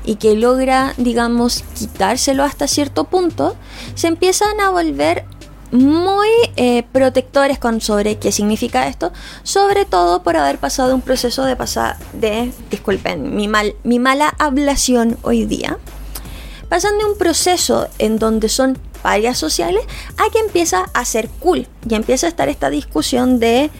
y 0.05 0.15
que 0.15 0.35
logra, 0.35 0.93
digamos, 0.97 1.63
quitárselo 1.77 2.43
hasta 2.43 2.67
cierto 2.67 3.05
punto, 3.05 3.55
se 3.95 4.07
empiezan 4.07 4.59
a 4.59 4.69
volver 4.69 5.25
muy 5.71 6.27
eh, 6.55 6.83
protectores 6.91 7.57
con 7.57 7.81
sobre 7.81 8.19
qué 8.19 8.31
significa 8.31 8.87
esto, 8.87 9.11
sobre 9.41 9.85
todo 9.85 10.21
por 10.21 10.37
haber 10.37 10.59
pasado 10.59 10.93
un 10.93 11.01
proceso 11.01 11.45
de 11.45 11.55
pasar 11.55 11.97
de, 12.13 12.51
disculpen, 12.69 13.35
mi, 13.35 13.47
mal, 13.47 13.75
mi 13.83 13.97
mala 13.97 14.35
ablación 14.37 15.17
hoy 15.23 15.45
día, 15.45 15.79
pasan 16.69 16.97
de 16.99 17.05
un 17.05 17.17
proceso 17.17 17.87
en 17.97 18.19
donde 18.19 18.49
son 18.49 18.77
varias 19.03 19.37
sociales 19.37 19.83
a 20.17 20.31
que 20.31 20.39
empieza 20.39 20.85
a 20.93 21.05
ser 21.05 21.27
cool 21.39 21.67
y 21.89 21.95
empieza 21.95 22.27
a 22.27 22.29
estar 22.29 22.49
esta 22.49 22.69
discusión 22.69 23.39
de 23.39 23.71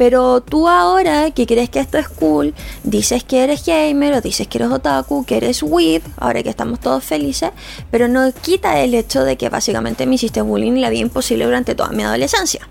pero 0.00 0.40
tú 0.40 0.66
ahora 0.66 1.30
que 1.30 1.46
crees 1.46 1.68
que 1.68 1.78
esto 1.78 1.98
es 1.98 2.08
cool, 2.08 2.54
dices 2.84 3.22
que 3.22 3.44
eres 3.44 3.66
gamer 3.66 4.14
o 4.14 4.22
dices 4.22 4.48
que 4.48 4.56
eres 4.56 4.70
otaku, 4.70 5.26
que 5.26 5.36
eres 5.36 5.62
weeb, 5.62 6.02
ahora 6.16 6.42
que 6.42 6.48
estamos 6.48 6.80
todos 6.80 7.04
felices, 7.04 7.50
pero 7.90 8.08
no 8.08 8.32
quita 8.32 8.80
el 8.80 8.94
hecho 8.94 9.24
de 9.24 9.36
que 9.36 9.50
básicamente 9.50 10.06
me 10.06 10.14
hiciste 10.14 10.40
bullying 10.40 10.72
y 10.72 10.80
la 10.80 10.88
vida 10.88 11.02
imposible 11.02 11.44
durante 11.44 11.74
toda 11.74 11.90
mi 11.90 12.02
adolescencia. 12.02 12.66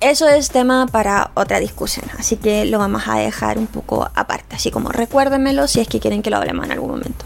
Eso 0.00 0.28
es 0.28 0.50
tema 0.50 0.88
para 0.88 1.30
otra 1.32 1.58
discusión, 1.58 2.04
así 2.18 2.36
que 2.36 2.66
lo 2.66 2.78
vamos 2.78 3.04
a 3.06 3.16
dejar 3.16 3.56
un 3.56 3.66
poco 3.66 4.10
aparte, 4.14 4.56
así 4.56 4.70
como 4.70 4.90
recuérdenmelo 4.90 5.66
si 5.68 5.80
es 5.80 5.88
que 5.88 6.00
quieren 6.00 6.20
que 6.20 6.28
lo 6.28 6.36
hablemos 6.36 6.66
en 6.66 6.72
algún 6.72 6.90
momento. 6.90 7.24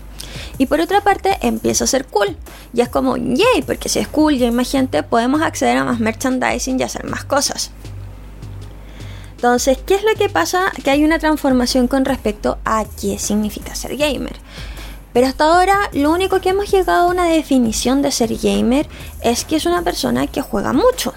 Y 0.59 0.67
por 0.67 0.81
otra 0.81 1.01
parte, 1.01 1.39
empieza 1.43 1.85
a 1.85 1.87
ser 1.87 2.07
cool. 2.07 2.37
Y 2.73 2.81
es 2.81 2.89
como, 2.89 3.17
yay, 3.17 3.63
porque 3.67 3.89
si 3.89 3.99
es 3.99 4.09
cool 4.09 4.35
y 4.35 4.45
hay 4.45 4.51
más 4.51 4.71
gente, 4.71 5.03
podemos 5.03 5.43
acceder 5.43 5.77
a 5.77 5.85
más 5.85 6.01
merchandising 6.01 6.81
y 6.81 6.83
hacer 6.83 7.05
más 7.05 7.25
cosas. 7.25 7.71
Entonces, 9.37 9.79
¿qué 9.87 9.95
es 9.95 10.03
lo 10.03 10.15
que 10.19 10.29
pasa? 10.29 10.73
Que 10.83 10.91
hay 10.91 11.05
una 11.05 11.21
transformación 11.21 11.87
con 11.87 12.05
respecto 12.05 12.59
a 12.65 12.85
qué 13.01 13.21
significa 13.21 13.75
ser 13.77 13.97
gamer. 13.97 14.37
Pero 15.13 15.27
hasta 15.27 15.45
ahora 15.45 15.91
lo 15.93 16.13
único 16.13 16.41
que 16.41 16.51
hemos 16.51 16.71
llegado 16.71 17.07
a 17.07 17.11
una 17.11 17.25
definición 17.25 18.03
de 18.03 18.11
ser 18.11 18.37
gamer 18.37 18.89
es 19.21 19.45
que 19.45 19.57
es 19.57 19.65
una 19.65 19.83
persona 19.83 20.27
que 20.27 20.43
juega 20.43 20.73
mucho. 20.73 21.15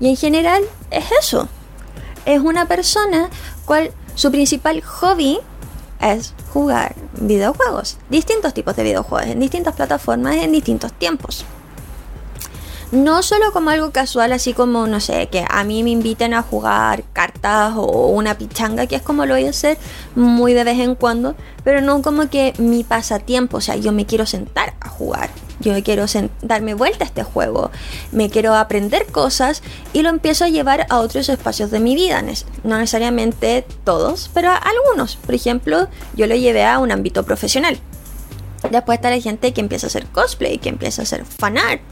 Y 0.00 0.08
en 0.08 0.16
general 0.16 0.64
es 0.90 1.04
eso. 1.20 1.48
Es 2.26 2.40
una 2.40 2.66
persona 2.66 3.28
cual 3.64 3.92
su 4.14 4.30
principal 4.30 4.82
hobby 4.82 5.38
es 6.00 6.34
jugar 6.52 6.94
videojuegos, 7.20 7.98
distintos 8.08 8.54
tipos 8.54 8.76
de 8.76 8.82
videojuegos, 8.82 9.30
en 9.30 9.40
distintas 9.40 9.74
plataformas, 9.74 10.36
en 10.36 10.52
distintos 10.52 10.92
tiempos. 10.92 11.44
No 12.94 13.22
solo 13.22 13.52
como 13.52 13.70
algo 13.70 13.90
casual, 13.90 14.32
así 14.32 14.54
como, 14.54 14.86
no 14.86 15.00
sé, 15.00 15.26
que 15.26 15.44
a 15.48 15.64
mí 15.64 15.82
me 15.82 15.90
inviten 15.90 16.32
a 16.32 16.42
jugar 16.42 17.02
cartas 17.12 17.74
o 17.76 18.08
una 18.08 18.38
pichanga, 18.38 18.86
que 18.86 18.96
es 18.96 19.02
como 19.02 19.26
lo 19.26 19.34
voy 19.34 19.46
a 19.46 19.50
hacer 19.50 19.78
muy 20.14 20.54
de 20.54 20.64
vez 20.64 20.78
en 20.78 20.94
cuando, 20.94 21.34
pero 21.64 21.80
no 21.80 22.02
como 22.02 22.30
que 22.30 22.52
mi 22.58 22.84
pasatiempo, 22.84 23.56
o 23.56 23.60
sea, 23.60 23.76
yo 23.76 23.90
me 23.92 24.06
quiero 24.06 24.26
sentar 24.26 24.74
a 24.80 24.88
jugar 24.88 25.28
yo 25.60 25.72
quiero 25.82 26.04
darme 26.42 26.74
vuelta 26.74 27.04
a 27.04 27.06
este 27.06 27.22
juego, 27.22 27.70
me 28.12 28.28
quiero 28.30 28.54
aprender 28.54 29.06
cosas 29.06 29.62
y 29.92 30.02
lo 30.02 30.10
empiezo 30.10 30.44
a 30.44 30.48
llevar 30.48 30.86
a 30.90 30.98
otros 30.98 31.28
espacios 31.28 31.70
de 31.70 31.80
mi 31.80 31.94
vida. 31.94 32.22
No 32.64 32.78
necesariamente 32.78 33.64
todos, 33.84 34.30
pero 34.34 34.50
algunos. 34.50 35.16
Por 35.16 35.34
ejemplo, 35.34 35.88
yo 36.14 36.26
lo 36.26 36.34
llevé 36.34 36.64
a 36.64 36.78
un 36.78 36.92
ámbito 36.92 37.24
profesional. 37.24 37.78
Después 38.70 38.98
está 38.98 39.10
la 39.10 39.20
gente 39.20 39.52
que 39.52 39.60
empieza 39.60 39.86
a 39.86 39.88
hacer 39.88 40.06
cosplay, 40.06 40.58
que 40.58 40.70
empieza 40.70 41.02
a 41.02 41.04
hacer 41.04 41.24
fan 41.24 41.58
art. 41.58 41.82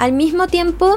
Al 0.00 0.12
mismo 0.12 0.46
tiempo 0.46 0.96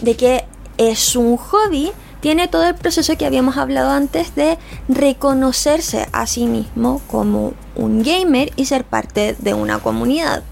de 0.00 0.16
que 0.16 0.44
es 0.76 1.14
un 1.14 1.36
hobby, 1.36 1.92
tiene 2.20 2.48
todo 2.48 2.66
el 2.66 2.74
proceso 2.74 3.16
que 3.16 3.24
habíamos 3.24 3.56
hablado 3.56 3.92
antes 3.92 4.34
de 4.34 4.58
reconocerse 4.88 6.08
a 6.10 6.26
sí 6.26 6.46
mismo 6.46 7.00
como 7.06 7.54
un 7.76 8.02
gamer 8.02 8.50
y 8.56 8.64
ser 8.64 8.82
parte 8.82 9.36
de 9.38 9.54
una 9.54 9.78
comunidad. 9.78 10.42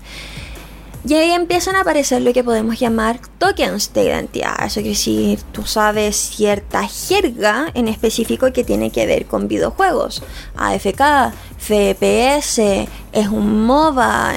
Y 1.05 1.15
ahí 1.15 1.33
empiezan 1.33 1.75
a 1.75 1.81
aparecer 1.81 2.23
lo 2.23 2.33
que 2.33 2.45
podemos 2.45 2.79
llamar 2.79 3.19
tokens 3.39 3.93
de 3.93 4.05
identidad. 4.05 4.65
Eso 4.65 4.83
quiere 4.83 4.91
decir, 4.91 5.41
tú 5.51 5.67
sabes 5.67 6.15
cierta 6.15 6.87
jerga 6.87 7.73
en 7.75 7.89
específico 7.89 8.53
que 8.53 8.63
tiene 8.63 8.93
que 8.93 9.07
ver 9.07 9.27
con 9.27 9.49
videojuegos. 9.49 10.23
AFK, 10.57 11.33
FPS, 11.59 12.87
es 13.13 13.29
un 13.29 13.65
MOBA. 13.65 14.35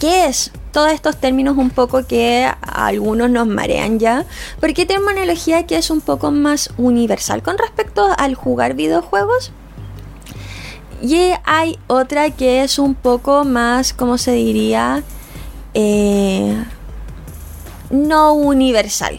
¿Qué 0.00 0.24
es? 0.24 0.50
Todos 0.72 0.92
estos 0.92 1.18
términos 1.18 1.58
un 1.58 1.68
poco 1.68 2.06
que 2.06 2.44
a 2.46 2.86
algunos 2.86 3.28
nos 3.28 3.46
marean 3.46 3.98
ya. 3.98 4.24
Porque 4.58 4.86
terminología 4.86 5.66
que 5.66 5.76
es 5.76 5.90
un 5.90 6.00
poco 6.00 6.30
más 6.30 6.70
universal 6.78 7.42
con 7.42 7.58
respecto 7.58 8.08
al 8.16 8.34
jugar 8.34 8.72
videojuegos. 8.72 9.52
Y 11.02 11.32
hay 11.44 11.78
otra 11.86 12.30
que 12.30 12.62
es 12.62 12.78
un 12.78 12.94
poco 12.94 13.44
más, 13.44 13.92
¿cómo 13.92 14.16
se 14.16 14.32
diría? 14.32 15.02
Eh, 15.74 16.64
no 17.90 18.32
universal. 18.32 19.18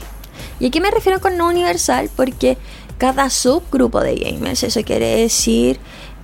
¿Y 0.60 0.68
a 0.68 0.72
qué 0.72 0.82
me 0.82 0.90
refiero 0.90 1.22
con 1.22 1.38
no 1.38 1.48
universal? 1.48 2.10
Porque 2.16 2.58
cada 2.98 3.30
subgrupo 3.30 4.00
de 4.02 4.16
gamers, 4.16 4.64
eso 4.64 4.82
quiere 4.84 5.16
decir 5.16 5.80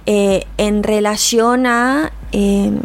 eh, 0.08 0.46
en 0.58 0.82
relación 0.82 1.68
a 1.68 2.12
em, 2.32 2.80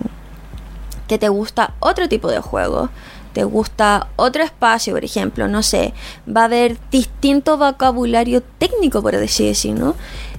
te 1.19 1.29
gusta 1.29 1.75
otro 1.81 2.09
tipo 2.09 2.31
de 2.31 2.41
juego, 2.41 2.91
te 3.33 3.45
gusta 3.45 4.09
otro 4.17 4.43
espacio, 4.43 4.95
por 4.95 5.05
ejemplo, 5.05 5.49
no 5.49 5.63
sé, 5.63 5.95
va 6.29 6.43
a 6.43 6.45
haber 6.45 6.79
distinto 6.91 7.57
vocabulario 7.57 8.43
técnico, 8.43 9.03
por 9.03 9.15
así, 9.15 9.73
¿no? 9.73 9.95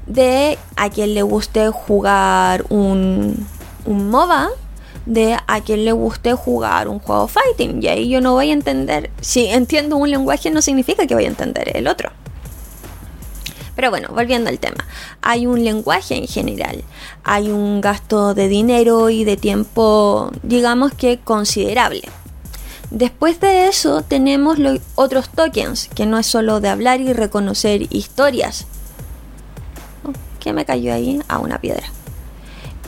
De 0.06 0.58
a 0.76 0.90
quien 0.90 1.14
le 1.14 1.22
guste 1.24 1.70
jugar 1.70 2.66
un, 2.70 3.48
un 3.86 4.10
MOBA 4.10 4.50
de 5.06 5.38
a 5.48 5.62
quien 5.62 5.86
le 5.86 5.92
guste 5.92 6.34
jugar 6.34 6.88
un 6.88 7.00
juego 7.00 7.28
fighting. 7.28 7.82
Y 7.82 7.88
ahí 7.88 8.10
yo 8.10 8.22
no 8.22 8.34
voy 8.34 8.50
a 8.50 8.54
entender. 8.54 9.12
Si 9.22 9.46
entiendo 9.48 9.98
un 9.98 10.10
lenguaje, 10.10 10.50
no 10.50 10.62
significa 10.62 11.08
que 11.08 11.16
voy 11.16 11.26
a 11.26 11.30
entender 11.30 11.76
el 11.76 11.88
otro. 11.88 12.12
Pero 13.76 13.90
bueno, 13.90 14.10
volviendo 14.14 14.50
al 14.50 14.60
tema, 14.60 14.86
hay 15.22 15.48
un 15.48 15.64
lenguaje 15.64 16.16
en 16.16 16.28
general, 16.28 16.84
hay 17.24 17.50
un 17.50 17.82
gasto 17.82 18.34
de 18.34 18.48
dinero 18.48 19.10
y 19.10 19.24
de 19.24 19.38
tiempo, 19.38 20.32
digamos 20.44 20.94
que 20.94 21.18
considerable. 21.18 22.04
Después 22.92 23.40
de 23.40 23.68
eso 23.68 24.04
tenemos 24.04 24.60
otros 24.94 25.30
tokens, 25.30 25.90
que 25.96 26.06
no 26.06 26.20
es 26.20 26.28
solo 26.28 26.60
de 26.60 26.70
hablar 26.70 27.02
y 27.02 27.12
reconocer 27.12 27.88
historias. 27.92 28.68
Oh, 30.04 30.12
¿Qué 30.40 30.54
me 30.54 30.66
cayó 30.66 30.94
ahí? 30.94 31.20
A 31.28 31.40
una 31.40 31.58
piedra. 31.60 31.88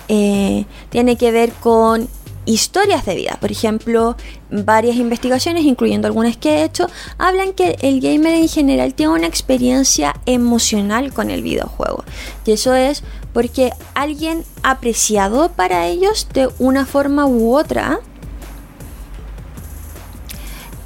Eh, 0.08 0.66
tiene 0.90 1.18
que 1.18 1.32
ver 1.32 1.52
con 1.54 2.08
historias 2.46 3.06
de 3.06 3.16
vida. 3.16 3.38
Por 3.42 3.52
ejemplo, 3.52 4.16
varias 4.50 4.96
investigaciones, 4.98 5.66
incluyendo 5.66 6.08
algunas 6.08 6.38
que 6.38 6.50
he 6.50 6.64
hecho, 6.64 6.88
hablan 7.18 7.54
que 7.54 7.78
el 7.82 8.02
gamer 8.02 8.34
en 8.34 8.48
general 8.48 8.94
tiene 8.94 9.14
una 9.14 9.28
experiencia 9.28 10.16
emocional 10.26 11.14
con 11.14 11.32
el 11.32 11.42
videojuego. 11.42 12.04
Y 12.46 12.52
eso 12.52 12.74
es 12.74 13.04
porque 13.34 13.74
alguien 13.94 14.44
apreciado 14.64 15.52
para 15.52 15.88
ellos 15.88 16.28
de 16.34 16.50
una 16.60 16.86
forma 16.86 17.26
u 17.26 17.56
otra 17.56 18.00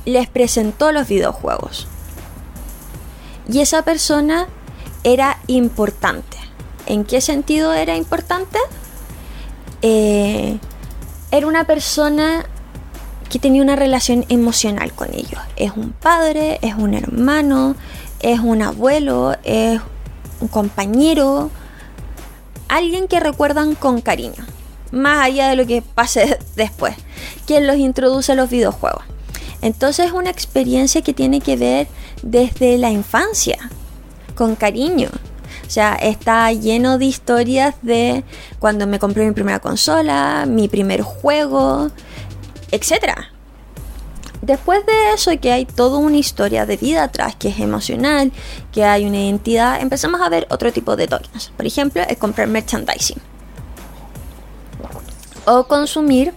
les 0.06 0.28
presentó 0.28 0.92
los 0.92 1.08
videojuegos. 1.08 1.88
Y 3.52 3.62
esa 3.62 3.84
persona 3.84 4.48
era 5.04 5.40
importante. 5.48 6.38
¿En 6.86 7.04
qué 7.04 7.22
sentido 7.22 7.74
era 7.74 7.96
importante? 7.96 8.58
Eh, 9.82 10.60
era 11.32 11.48
una 11.48 11.66
persona 11.66 12.46
que 13.30 13.40
tenía 13.40 13.62
una 13.62 13.76
relación 13.76 14.26
emocional 14.30 14.92
con 14.94 15.14
ellos. 15.14 15.40
Es 15.56 15.72
un 15.76 15.92
padre, 15.92 16.60
es 16.62 16.76
un 16.76 16.94
hermano, 16.94 17.76
es 18.20 18.40
un 18.40 18.62
abuelo, 18.62 19.36
es 19.44 19.80
un 20.42 20.48
compañero, 20.48 21.52
alguien 22.68 23.08
que 23.08 23.20
recuerdan 23.20 23.76
con 23.76 24.02
cariño, 24.02 24.46
más 24.92 25.26
allá 25.26 25.50
de 25.50 25.56
lo 25.56 25.66
que 25.68 25.82
pase 25.82 26.40
después, 26.56 26.96
quien 27.46 27.68
los 27.68 27.78
introduce 27.78 28.32
a 28.32 28.36
los 28.36 28.50
videojuegos. 28.50 29.04
Entonces 29.62 30.08
es 30.08 30.12
una 30.14 30.30
experiencia 30.30 31.02
que 31.02 31.14
tiene 31.14 31.42
que 31.42 31.58
ver 31.58 31.88
desde 32.24 32.78
la 32.78 32.90
infancia, 32.92 33.58
con 34.36 34.56
cariño. 34.56 35.10
O 35.70 35.72
sea, 35.72 35.94
está 35.94 36.52
lleno 36.52 36.98
de 36.98 37.06
historias 37.06 37.76
de 37.84 38.24
cuando 38.58 38.88
me 38.88 38.98
compré 38.98 39.28
mi 39.28 39.34
primera 39.34 39.60
consola, 39.60 40.48
mi 40.48 40.68
primer 40.68 41.04
juego, 41.04 41.92
etc. 42.72 43.14
Después 44.42 44.84
de 44.88 45.14
eso, 45.14 45.30
que 45.40 45.52
hay 45.52 45.66
toda 45.66 46.00
una 46.00 46.18
historia 46.18 46.66
de 46.66 46.76
vida 46.76 47.04
atrás, 47.04 47.36
que 47.36 47.50
es 47.50 47.60
emocional, 47.60 48.32
que 48.72 48.84
hay 48.84 49.06
una 49.06 49.18
identidad, 49.18 49.80
empezamos 49.80 50.22
a 50.22 50.30
ver 50.30 50.48
otro 50.50 50.74
tipo 50.74 50.96
de 50.96 51.06
tokens. 51.06 51.52
Por 51.56 51.68
ejemplo, 51.68 52.02
el 52.02 52.18
comprar 52.18 52.48
merchandising. 52.48 53.22
O 55.46 55.66
consumir 55.66 56.34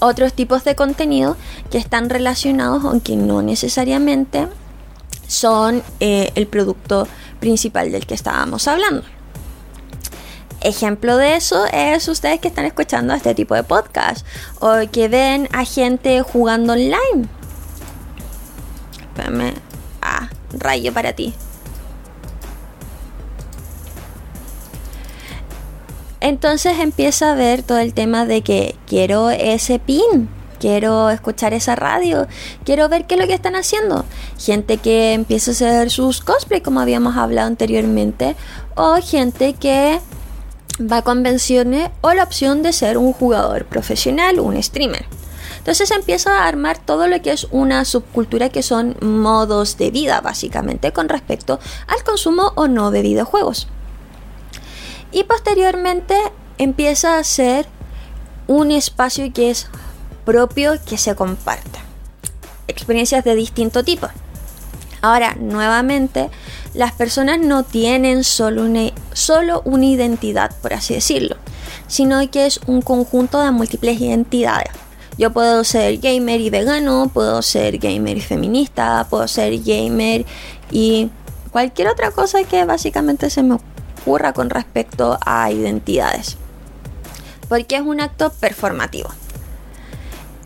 otros 0.00 0.32
tipos 0.32 0.64
de 0.64 0.74
contenido 0.74 1.36
que 1.70 1.78
están 1.78 2.10
relacionados, 2.10 2.84
aunque 2.84 3.14
no 3.14 3.40
necesariamente 3.40 4.48
son 5.28 5.84
eh, 6.00 6.32
el 6.34 6.48
producto 6.48 7.06
principal 7.40 7.92
del 7.92 8.06
que 8.06 8.14
estábamos 8.14 8.68
hablando. 8.68 9.04
Ejemplo 10.60 11.16
de 11.16 11.36
eso 11.36 11.66
es 11.66 12.08
ustedes 12.08 12.40
que 12.40 12.48
están 12.48 12.64
escuchando 12.64 13.14
este 13.14 13.34
tipo 13.34 13.54
de 13.54 13.62
podcast 13.62 14.26
o 14.60 14.72
que 14.90 15.08
ven 15.08 15.48
a 15.52 15.64
gente 15.64 16.22
jugando 16.22 16.72
online. 16.72 17.28
Espérame. 19.00 19.54
Ah, 20.02 20.28
rayo 20.52 20.92
para 20.92 21.12
ti. 21.12 21.34
Entonces 26.20 26.78
empieza 26.80 27.30
a 27.30 27.34
ver 27.34 27.62
todo 27.62 27.78
el 27.78 27.94
tema 27.94 28.24
de 28.24 28.42
que 28.42 28.74
quiero 28.86 29.30
ese 29.30 29.78
pin 29.78 30.28
quiero 30.58 31.10
escuchar 31.10 31.54
esa 31.54 31.76
radio, 31.76 32.26
quiero 32.64 32.88
ver 32.88 33.06
qué 33.06 33.14
es 33.14 33.20
lo 33.20 33.26
que 33.26 33.34
están 33.34 33.56
haciendo. 33.56 34.04
Gente 34.38 34.78
que 34.78 35.12
empieza 35.12 35.50
a 35.50 35.54
hacer 35.54 35.90
sus 35.90 36.20
cosplay, 36.20 36.60
como 36.60 36.80
habíamos 36.80 37.16
hablado 37.16 37.48
anteriormente, 37.48 38.36
o 38.74 38.96
gente 39.02 39.54
que 39.54 40.00
va 40.80 40.98
a 40.98 41.02
convenciones 41.02 41.90
o 42.00 42.12
la 42.12 42.24
opción 42.24 42.62
de 42.62 42.72
ser 42.72 42.98
un 42.98 43.12
jugador 43.12 43.64
profesional, 43.66 44.40
un 44.40 44.62
streamer. 44.62 45.06
Entonces 45.58 45.90
empieza 45.90 46.42
a 46.42 46.46
armar 46.46 46.78
todo 46.78 47.08
lo 47.08 47.20
que 47.22 47.32
es 47.32 47.48
una 47.50 47.84
subcultura 47.84 48.50
que 48.50 48.62
son 48.62 48.96
modos 49.00 49.76
de 49.78 49.90
vida, 49.90 50.20
básicamente, 50.20 50.92
con 50.92 51.08
respecto 51.08 51.58
al 51.88 52.04
consumo 52.04 52.52
o 52.54 52.68
no 52.68 52.92
de 52.92 53.02
videojuegos. 53.02 53.66
Y 55.10 55.24
posteriormente 55.24 56.16
empieza 56.58 57.18
a 57.18 57.24
ser 57.24 57.66
un 58.46 58.70
espacio 58.70 59.32
que 59.32 59.50
es 59.50 59.68
propio 60.26 60.74
que 60.84 60.98
se 60.98 61.14
comparte. 61.14 61.78
Experiencias 62.68 63.24
de 63.24 63.34
distinto 63.34 63.82
tipo. 63.82 64.08
Ahora, 65.00 65.36
nuevamente, 65.38 66.28
las 66.74 66.92
personas 66.92 67.38
no 67.38 67.62
tienen 67.62 68.24
solo 68.24 68.64
una, 68.64 68.90
solo 69.12 69.62
una 69.64 69.86
identidad, 69.86 70.54
por 70.60 70.74
así 70.74 70.94
decirlo, 70.94 71.36
sino 71.86 72.28
que 72.30 72.44
es 72.44 72.60
un 72.66 72.82
conjunto 72.82 73.40
de 73.40 73.52
múltiples 73.52 74.00
identidades. 74.00 74.70
Yo 75.16 75.32
puedo 75.32 75.64
ser 75.64 75.98
gamer 75.98 76.40
y 76.40 76.50
vegano, 76.50 77.10
puedo 77.14 77.40
ser 77.40 77.78
gamer 77.78 78.18
y 78.18 78.20
feminista, 78.20 79.06
puedo 79.08 79.26
ser 79.28 79.58
gamer 79.62 80.26
y 80.70 81.08
cualquier 81.50 81.88
otra 81.88 82.10
cosa 82.10 82.44
que 82.44 82.64
básicamente 82.64 83.30
se 83.30 83.42
me 83.42 83.56
ocurra 84.02 84.32
con 84.32 84.50
respecto 84.50 85.18
a 85.24 85.50
identidades. 85.50 86.36
Porque 87.48 87.76
es 87.76 87.82
un 87.82 88.00
acto 88.00 88.30
performativo. 88.30 89.08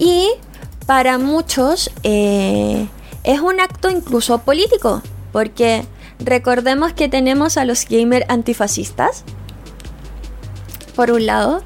Y 0.00 0.30
para 0.86 1.18
muchos 1.18 1.90
eh, 2.02 2.88
es 3.22 3.40
un 3.40 3.60
acto 3.60 3.90
incluso 3.90 4.38
político, 4.38 5.02
porque 5.30 5.84
recordemos 6.18 6.94
que 6.94 7.08
tenemos 7.08 7.58
a 7.58 7.66
los 7.66 7.86
gamers 7.86 8.24
antifascistas. 8.30 9.24
Por 10.96 11.10
un 11.10 11.26
lado, 11.26 11.62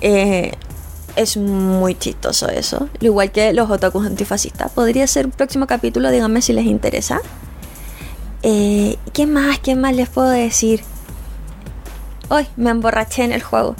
eh, 0.00 0.52
es 1.16 1.36
muy 1.36 1.96
chistoso 1.96 2.48
eso, 2.48 2.88
igual 3.00 3.32
que 3.32 3.52
los 3.52 3.68
otakus 3.68 4.06
antifascistas. 4.06 4.70
Podría 4.70 5.06
ser 5.08 5.26
un 5.26 5.32
próximo 5.32 5.66
capítulo, 5.66 6.12
díganme 6.12 6.42
si 6.42 6.52
les 6.52 6.64
interesa. 6.64 7.20
Eh, 8.44 8.98
¿Qué 9.12 9.26
más? 9.26 9.58
¿Qué 9.58 9.74
más 9.74 9.96
les 9.96 10.08
puedo 10.08 10.28
decir? 10.28 10.84
Hoy 12.28 12.46
me 12.56 12.70
emborraché 12.70 13.24
en 13.24 13.32
el 13.32 13.42
juego. 13.42 13.74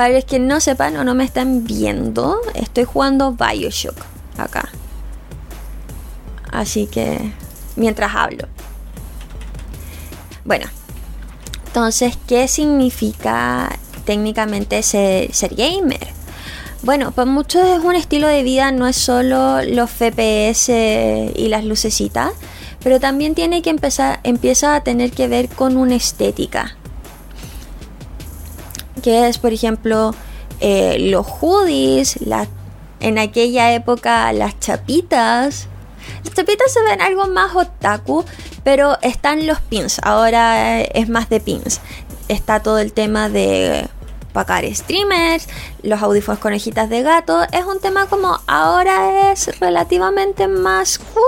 Para 0.00 0.14
los 0.14 0.24
que 0.24 0.38
no 0.38 0.60
sepan 0.60 0.96
o 0.96 1.04
no 1.04 1.14
me 1.14 1.24
están 1.24 1.64
viendo, 1.64 2.40
estoy 2.54 2.84
jugando 2.84 3.32
Bioshock 3.32 3.98
acá. 4.38 4.70
Así 6.50 6.86
que 6.86 7.34
mientras 7.76 8.14
hablo. 8.14 8.48
Bueno, 10.42 10.64
entonces, 11.66 12.16
¿qué 12.26 12.48
significa 12.48 13.78
técnicamente 14.06 14.82
ser, 14.82 15.28
gamer? 15.54 16.08
Bueno, 16.82 17.12
para 17.12 17.30
muchos 17.30 17.62
es 17.68 17.84
un 17.84 17.94
estilo 17.94 18.26
de 18.26 18.42
vida, 18.42 18.72
no 18.72 18.86
es 18.86 18.96
solo 18.96 19.62
los 19.64 19.90
FPS 19.90 20.70
y 20.70 21.48
las 21.48 21.66
lucecitas, 21.66 22.32
pero 22.82 23.00
también 23.00 23.34
tiene 23.34 23.60
que 23.60 23.68
empezar, 23.68 24.20
empieza 24.22 24.76
a 24.76 24.82
tener 24.82 25.10
que 25.10 25.28
ver 25.28 25.50
con 25.50 25.76
una 25.76 25.94
estética 25.96 26.78
que 29.00 29.28
es, 29.28 29.38
por 29.38 29.52
ejemplo, 29.52 30.14
eh, 30.60 30.98
los 30.98 31.26
hoodies, 31.26 32.18
en 33.00 33.18
aquella 33.18 33.72
época 33.72 34.32
las 34.32 34.58
chapitas. 34.60 35.68
Las 36.24 36.34
chapitas 36.34 36.72
se 36.72 36.82
ven 36.82 37.00
algo 37.00 37.26
más 37.26 37.54
otaku, 37.54 38.24
pero 38.62 38.98
están 39.02 39.46
los 39.46 39.60
pins. 39.60 40.00
Ahora 40.02 40.80
es 40.80 41.08
más 41.08 41.28
de 41.28 41.40
pins. 41.40 41.80
Está 42.28 42.60
todo 42.60 42.78
el 42.78 42.92
tema 42.92 43.28
de 43.28 43.88
pagar 44.32 44.64
streamers, 44.72 45.48
los 45.82 46.00
audífonos 46.02 46.38
con 46.40 46.52
hojitas 46.52 46.88
de 46.88 47.02
gato. 47.02 47.42
Es 47.52 47.64
un 47.64 47.80
tema 47.80 48.06
como 48.06 48.38
ahora 48.46 49.32
es 49.32 49.58
relativamente 49.58 50.46
más 50.46 50.98
cool. 50.98 51.24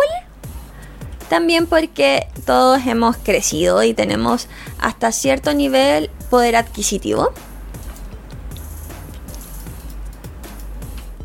También 1.28 1.66
porque 1.66 2.28
todos 2.44 2.86
hemos 2.86 3.16
crecido 3.16 3.82
y 3.82 3.94
tenemos 3.94 4.48
hasta 4.78 5.12
cierto 5.12 5.54
nivel 5.54 6.10
poder 6.28 6.56
adquisitivo. 6.56 7.32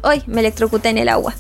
Hoy 0.08 0.24
me 0.26 0.40
electrocuté 0.40 0.90
en 0.90 0.98
el 0.98 1.10
agua. 1.10 1.36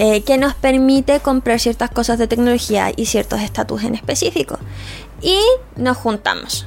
Eh, 0.00 0.22
que 0.22 0.38
nos 0.38 0.54
permite 0.54 1.18
comprar 1.18 1.58
ciertas 1.58 1.90
cosas 1.90 2.20
de 2.20 2.28
tecnología 2.28 2.92
y 2.94 3.06
ciertos 3.06 3.40
estatus 3.40 3.82
en 3.82 3.96
específico. 3.96 4.58
Y 5.22 5.40
nos 5.74 5.96
juntamos. 5.96 6.66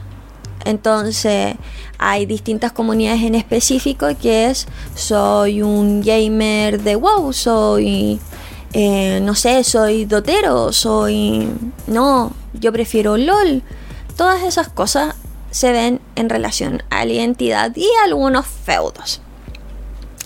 Entonces 0.66 1.56
hay 1.98 2.26
distintas 2.26 2.74
comunidades 2.74 3.24
en 3.24 3.36
específico 3.36 4.08
que 4.22 4.48
es 4.48 4.68
soy 4.96 5.62
un 5.62 6.02
gamer 6.02 6.82
de 6.82 6.96
WoW, 6.96 7.32
soy 7.32 8.20
eh, 8.74 9.20
no 9.22 9.34
sé, 9.36 9.64
soy 9.64 10.06
dotero, 10.06 10.74
soy 10.74 11.48
no, 11.88 12.34
yo 12.54 12.74
prefiero 12.74 13.18
LOL. 13.18 13.64
Todas 14.18 14.44
esas 14.44 14.68
cosas 14.68 15.16
se 15.52 15.72
ven 15.72 16.02
en 16.16 16.30
relación 16.30 16.84
a 16.90 17.06
la 17.06 17.14
identidad 17.14 17.72
y 17.76 17.88
algunos 18.04 18.48
feudos. 18.48 19.22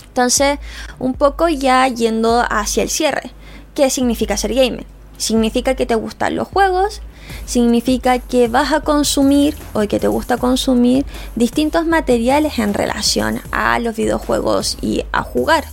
Entonces, 0.08 0.60
un 0.98 1.14
poco 1.14 1.50
ya 1.50 1.86
yendo 1.90 2.46
hacia 2.50 2.84
el 2.84 2.90
cierre. 2.90 3.32
¿Qué 3.74 3.90
significa 3.90 4.38
ser 4.38 4.54
gamer? 4.54 4.86
Significa 5.18 5.76
que 5.76 5.86
te 5.86 5.96
gustan 5.96 6.36
los 6.36 6.48
juegos, 6.48 7.02
significa 7.46 8.20
que 8.20 8.48
vas 8.48 8.72
a 8.72 8.82
consumir 8.82 9.58
o 9.74 9.82
que 9.82 10.00
te 10.00 10.08
gusta 10.08 10.38
consumir 10.38 11.06
distintos 11.36 11.86
materiales 11.86 12.60
en 12.60 12.74
relación 12.74 13.42
a 13.52 13.80
los 13.80 13.96
videojuegos 13.96 14.78
y 14.82 15.04
a 15.12 15.24
jugar. 15.24 15.66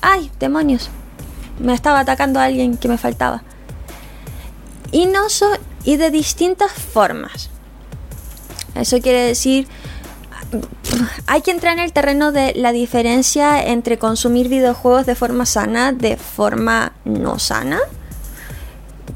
¡Ay, 0.00 0.30
demonios! 0.38 0.90
Me 1.58 1.74
estaba 1.74 2.00
atacando 2.00 2.38
alguien 2.38 2.76
que 2.76 2.88
me 2.88 2.98
faltaba. 2.98 3.42
Y 4.92 5.06
no 5.06 5.28
so 5.28 5.48
y 5.84 5.96
de 5.96 6.10
distintas 6.10 6.72
formas. 6.72 7.50
Eso 8.80 9.00
quiere 9.00 9.26
decir 9.26 9.66
hay 11.26 11.42
que 11.42 11.50
entrar 11.50 11.74
en 11.74 11.84
el 11.84 11.92
terreno 11.92 12.32
de 12.32 12.52
la 12.54 12.72
diferencia 12.72 13.64
entre 13.64 13.98
consumir 13.98 14.48
videojuegos 14.48 15.06
de 15.06 15.14
forma 15.14 15.46
sana, 15.46 15.92
de 15.92 16.16
forma 16.16 16.92
no 17.04 17.38
sana, 17.38 17.80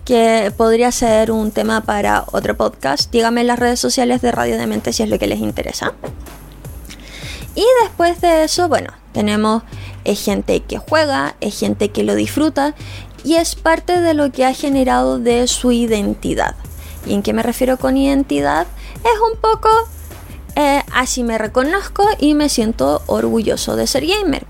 que 0.04 0.52
podría 0.56 0.90
ser 0.92 1.30
un 1.30 1.50
tema 1.52 1.82
para 1.82 2.24
otro 2.32 2.56
podcast. 2.56 3.10
Díganme 3.10 3.42
en 3.42 3.46
las 3.46 3.58
redes 3.58 3.80
sociales 3.80 4.20
de 4.22 4.32
Radio 4.32 4.58
de 4.58 4.66
Mente 4.66 4.92
si 4.92 5.02
es 5.02 5.08
lo 5.08 5.18
que 5.18 5.26
les 5.26 5.38
interesa. 5.38 5.92
Y 7.54 7.64
después 7.82 8.20
de 8.20 8.44
eso, 8.44 8.68
bueno, 8.68 8.92
tenemos 9.12 9.62
es 10.04 10.24
gente 10.24 10.60
que 10.60 10.78
juega, 10.78 11.36
es 11.40 11.58
gente 11.58 11.90
que 11.90 12.04
lo 12.04 12.14
disfruta 12.14 12.74
y 13.22 13.34
es 13.34 13.54
parte 13.54 14.00
de 14.00 14.14
lo 14.14 14.32
que 14.32 14.46
ha 14.46 14.54
generado 14.54 15.18
de 15.18 15.46
su 15.46 15.72
identidad. 15.72 16.54
¿Y 17.06 17.14
en 17.14 17.22
qué 17.22 17.32
me 17.32 17.42
refiero 17.42 17.76
con 17.76 17.96
identidad? 17.96 18.66
Es 19.04 19.20
un 19.32 19.38
poco 19.40 19.68
eh, 20.56 20.82
así 20.92 21.22
me 21.22 21.38
reconozco 21.38 22.04
y 22.18 22.34
me 22.34 22.48
siento 22.48 23.02
orgulloso 23.06 23.76
de 23.76 23.86
ser 23.86 24.06
gamer. 24.06 24.44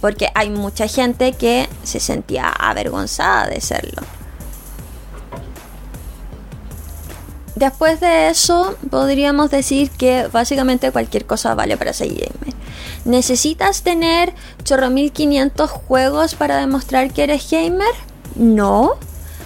Porque 0.00 0.28
hay 0.34 0.48
mucha 0.48 0.86
gente 0.86 1.32
que 1.32 1.68
se 1.82 2.00
sentía 2.00 2.48
avergonzada 2.48 3.48
de 3.48 3.60
serlo. 3.60 4.02
Después 7.56 7.98
de 7.98 8.28
eso, 8.28 8.76
podríamos 8.88 9.50
decir 9.50 9.90
que 9.90 10.28
básicamente 10.28 10.92
cualquier 10.92 11.26
cosa 11.26 11.56
vale 11.56 11.76
para 11.76 11.92
ser 11.92 12.08
gamer. 12.08 12.54
¿Necesitas 13.04 13.82
tener 13.82 14.32
chorro 14.62 14.90
1500 14.90 15.68
juegos 15.68 16.36
para 16.36 16.56
demostrar 16.58 17.12
que 17.12 17.24
eres 17.24 17.50
gamer? 17.50 17.92
No. 18.36 18.96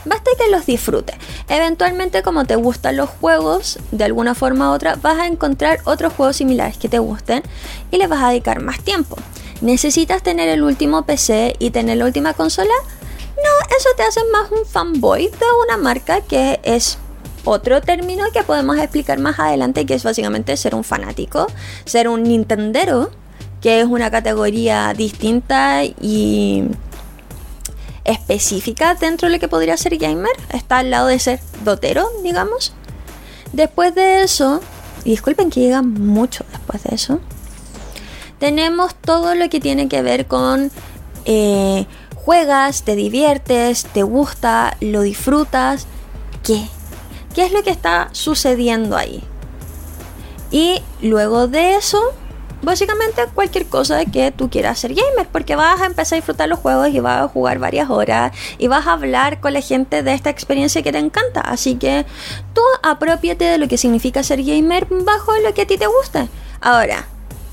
Basta 0.04 0.30
que 0.36 0.50
los 0.50 0.66
disfrutes. 0.66 1.16
Eventualmente, 1.52 2.22
como 2.22 2.46
te 2.46 2.56
gustan 2.56 2.96
los 2.96 3.10
juegos, 3.10 3.78
de 3.90 4.04
alguna 4.04 4.34
forma 4.34 4.70
u 4.70 4.72
otra, 4.72 4.94
vas 4.94 5.18
a 5.18 5.26
encontrar 5.26 5.80
otros 5.84 6.14
juegos 6.14 6.36
similares 6.36 6.78
que 6.78 6.88
te 6.88 6.98
gusten 6.98 7.42
y 7.90 7.98
les 7.98 8.08
vas 8.08 8.22
a 8.22 8.30
dedicar 8.30 8.62
más 8.62 8.80
tiempo. 8.80 9.16
¿Necesitas 9.60 10.22
tener 10.22 10.48
el 10.48 10.62
último 10.62 11.02
PC 11.04 11.56
y 11.58 11.68
tener 11.68 11.98
la 11.98 12.06
última 12.06 12.32
consola? 12.32 12.72
No, 13.36 13.76
eso 13.76 13.90
te 13.98 14.02
hace 14.02 14.20
más 14.32 14.50
un 14.50 14.64
fanboy 14.64 15.26
de 15.26 15.46
una 15.66 15.76
marca 15.76 16.22
que 16.22 16.58
es 16.62 16.96
otro 17.44 17.82
término 17.82 18.24
que 18.32 18.44
podemos 18.44 18.78
explicar 18.78 19.18
más 19.18 19.38
adelante, 19.38 19.84
que 19.84 19.92
es 19.92 20.04
básicamente 20.04 20.56
ser 20.56 20.74
un 20.74 20.84
fanático, 20.84 21.48
ser 21.84 22.08
un 22.08 22.22
Nintendero, 22.22 23.10
que 23.60 23.82
es 23.82 23.86
una 23.86 24.10
categoría 24.10 24.94
distinta 24.94 25.84
y 25.84 26.64
específica 28.04 28.94
dentro 28.94 29.28
de 29.28 29.34
lo 29.34 29.40
que 29.40 29.48
podría 29.48 29.76
ser 29.76 29.96
gamer. 29.96 30.32
Está 30.52 30.78
al 30.78 30.90
lado 30.90 31.08
de 31.08 31.18
ser 31.18 31.40
dotero, 31.64 32.08
digamos. 32.22 32.74
Después 33.52 33.94
de 33.94 34.22
eso, 34.22 34.60
y 35.04 35.10
disculpen 35.10 35.50
que 35.50 35.60
llega 35.60 35.82
mucho 35.82 36.44
después 36.52 36.82
de 36.84 36.94
eso, 36.94 37.20
tenemos 38.38 38.94
todo 38.94 39.34
lo 39.34 39.48
que 39.48 39.60
tiene 39.60 39.88
que 39.88 40.02
ver 40.02 40.26
con 40.26 40.70
eh, 41.24 41.86
juegas, 42.14 42.82
te 42.82 42.96
diviertes, 42.96 43.84
te 43.84 44.02
gusta, 44.02 44.76
lo 44.80 45.02
disfrutas. 45.02 45.86
¿Qué? 46.42 46.66
¿Qué 47.34 47.44
es 47.44 47.52
lo 47.52 47.62
que 47.62 47.70
está 47.70 48.08
sucediendo 48.12 48.96
ahí? 48.96 49.22
Y 50.50 50.82
luego 51.00 51.48
de 51.48 51.76
eso, 51.76 52.00
básicamente 52.62 53.22
cualquier 53.34 53.66
cosa 53.66 54.04
que 54.04 54.30
tú 54.30 54.48
quieras 54.48 54.78
ser 54.78 54.94
gamer, 54.94 55.28
porque 55.30 55.56
vas 55.56 55.80
a 55.80 55.86
empezar 55.86 56.16
a 56.16 56.20
disfrutar 56.20 56.48
los 56.48 56.58
juegos 56.58 56.88
y 56.88 57.00
vas 57.00 57.22
a 57.22 57.28
jugar 57.28 57.58
varias 57.58 57.90
horas 57.90 58.32
y 58.58 58.68
vas 58.68 58.86
a 58.86 58.92
hablar 58.92 59.40
con 59.40 59.52
la 59.52 59.60
gente 59.60 60.02
de 60.02 60.14
esta 60.14 60.30
experiencia 60.30 60.82
que 60.82 60.92
te 60.92 60.98
encanta. 60.98 61.40
Así 61.40 61.74
que 61.74 62.06
tú 62.54 62.62
apropiate 62.82 63.44
de 63.44 63.58
lo 63.58 63.68
que 63.68 63.76
significa 63.76 64.22
ser 64.22 64.42
gamer 64.42 64.86
bajo 64.88 65.36
lo 65.38 65.52
que 65.54 65.62
a 65.62 65.66
ti 65.66 65.76
te 65.76 65.86
guste. 65.86 66.28
Ahora, 66.60 67.06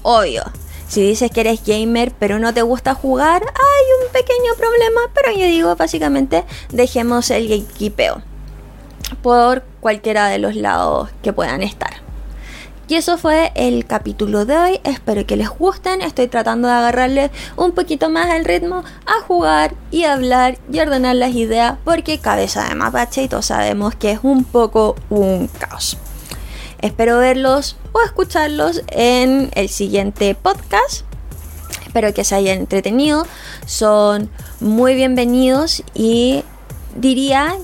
obvio. 0.03 0.43
Si 0.87 1.03
dices 1.03 1.29
que 1.29 1.41
eres 1.41 1.63
gamer 1.63 2.13
pero 2.17 2.39
no 2.39 2.51
te 2.51 2.63
gusta 2.63 2.95
jugar, 2.95 3.43
hay 3.43 4.05
un 4.05 4.11
pequeño 4.11 4.55
problema, 4.57 5.01
pero 5.13 5.31
yo 5.31 5.45
digo 5.45 5.75
básicamente 5.75 6.45
dejemos 6.69 7.29
el 7.29 7.47
gatekeepeo 7.47 8.23
por 9.21 9.63
cualquiera 9.81 10.27
de 10.27 10.39
los 10.39 10.55
lados 10.55 11.09
que 11.21 11.31
puedan 11.31 11.61
estar. 11.61 12.08
Y 12.89 12.95
eso 12.95 13.19
fue 13.19 13.51
el 13.53 13.85
capítulo 13.85 14.45
de 14.45 14.57
hoy. 14.57 14.79
Espero 14.83 15.23
que 15.27 15.35
les 15.35 15.47
gusten. 15.47 16.01
Estoy 16.01 16.27
tratando 16.27 16.67
de 16.67 16.73
agarrarles 16.73 17.29
un 17.55 17.71
poquito 17.73 18.09
más 18.09 18.33
el 18.33 18.45
ritmo 18.45 18.83
a 19.05 19.21
jugar 19.27 19.75
y 19.91 20.05
hablar 20.05 20.57
y 20.73 20.79
ordenar 20.79 21.15
las 21.15 21.35
ideas 21.35 21.77
porque 21.83 22.17
cabeza 22.17 22.67
de 22.67 22.73
mapache 22.73 23.21
y 23.21 23.27
todos 23.27 23.45
sabemos 23.45 23.93
que 23.93 24.13
es 24.13 24.19
un 24.23 24.43
poco 24.43 24.95
un 25.11 25.49
caos. 25.59 25.97
Espero 26.79 27.19
verlos 27.19 27.75
o 27.91 28.01
escucharlos 28.01 28.81
en 28.87 29.51
el 29.53 29.69
siguiente 29.69 30.33
podcast. 30.33 31.03
Espero 31.85 32.11
que 32.11 32.23
se 32.23 32.33
hayan 32.33 32.57
entretenido. 32.57 33.27
Son 33.67 34.31
muy 34.59 34.95
bienvenidos 34.95 35.83
y 35.93 36.43
diría, 36.95 37.55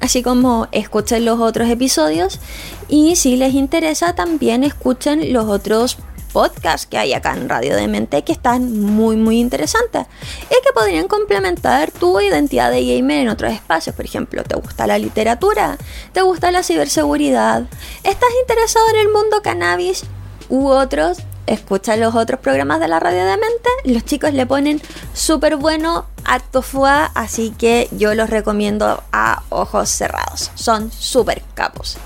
así 0.00 0.22
como 0.22 0.68
escuchen 0.72 1.24
los 1.24 1.40
otros 1.40 1.68
episodios 1.68 2.40
y 2.88 3.16
si 3.16 3.36
les 3.36 3.54
interesa 3.54 4.14
también 4.14 4.64
escuchen 4.64 5.32
los 5.32 5.46
otros 5.46 5.98
podcasts 6.32 6.86
que 6.86 6.98
hay 6.98 7.14
acá 7.14 7.34
en 7.34 7.48
Radio 7.48 7.74
de 7.74 7.88
Mente 7.88 8.22
que 8.22 8.32
están 8.32 8.80
muy 8.80 9.16
muy 9.16 9.40
interesantes 9.40 10.06
y 10.44 10.62
que 10.62 10.72
podrían 10.74 11.08
complementar 11.08 11.90
tu 11.90 12.20
identidad 12.20 12.70
de 12.70 12.84
gamer 12.84 13.20
en 13.20 13.28
otros 13.28 13.52
espacios. 13.52 13.96
Por 13.96 14.04
ejemplo, 14.04 14.44
¿te 14.44 14.56
gusta 14.56 14.86
la 14.86 14.98
literatura? 14.98 15.78
¿Te 16.12 16.22
gusta 16.22 16.50
la 16.50 16.62
ciberseguridad? 16.62 17.64
¿Estás 18.04 18.30
interesado 18.42 18.86
en 18.90 19.00
el 19.00 19.08
mundo 19.12 19.42
cannabis 19.42 20.04
u 20.48 20.68
otros? 20.68 21.18
Escucha 21.48 21.96
los 21.96 22.14
otros 22.14 22.40
programas 22.40 22.80
de 22.80 22.88
la 22.88 23.00
radio 23.00 23.24
de 23.24 23.36
mente. 23.36 23.68
Los 23.84 24.04
chicos 24.04 24.32
le 24.32 24.46
ponen 24.46 24.80
súper 25.12 25.56
bueno 25.56 26.06
a 26.24 26.40
Tofua, 26.40 27.10
así 27.14 27.54
que 27.56 27.88
yo 27.92 28.14
los 28.14 28.30
recomiendo 28.30 29.02
a 29.12 29.42
ojos 29.48 29.88
cerrados. 29.88 30.50
Son 30.54 30.92
súper 30.92 31.42
capos. 31.54 31.96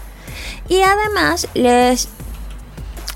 Y 0.69 0.83
además 0.83 1.49
les, 1.55 2.09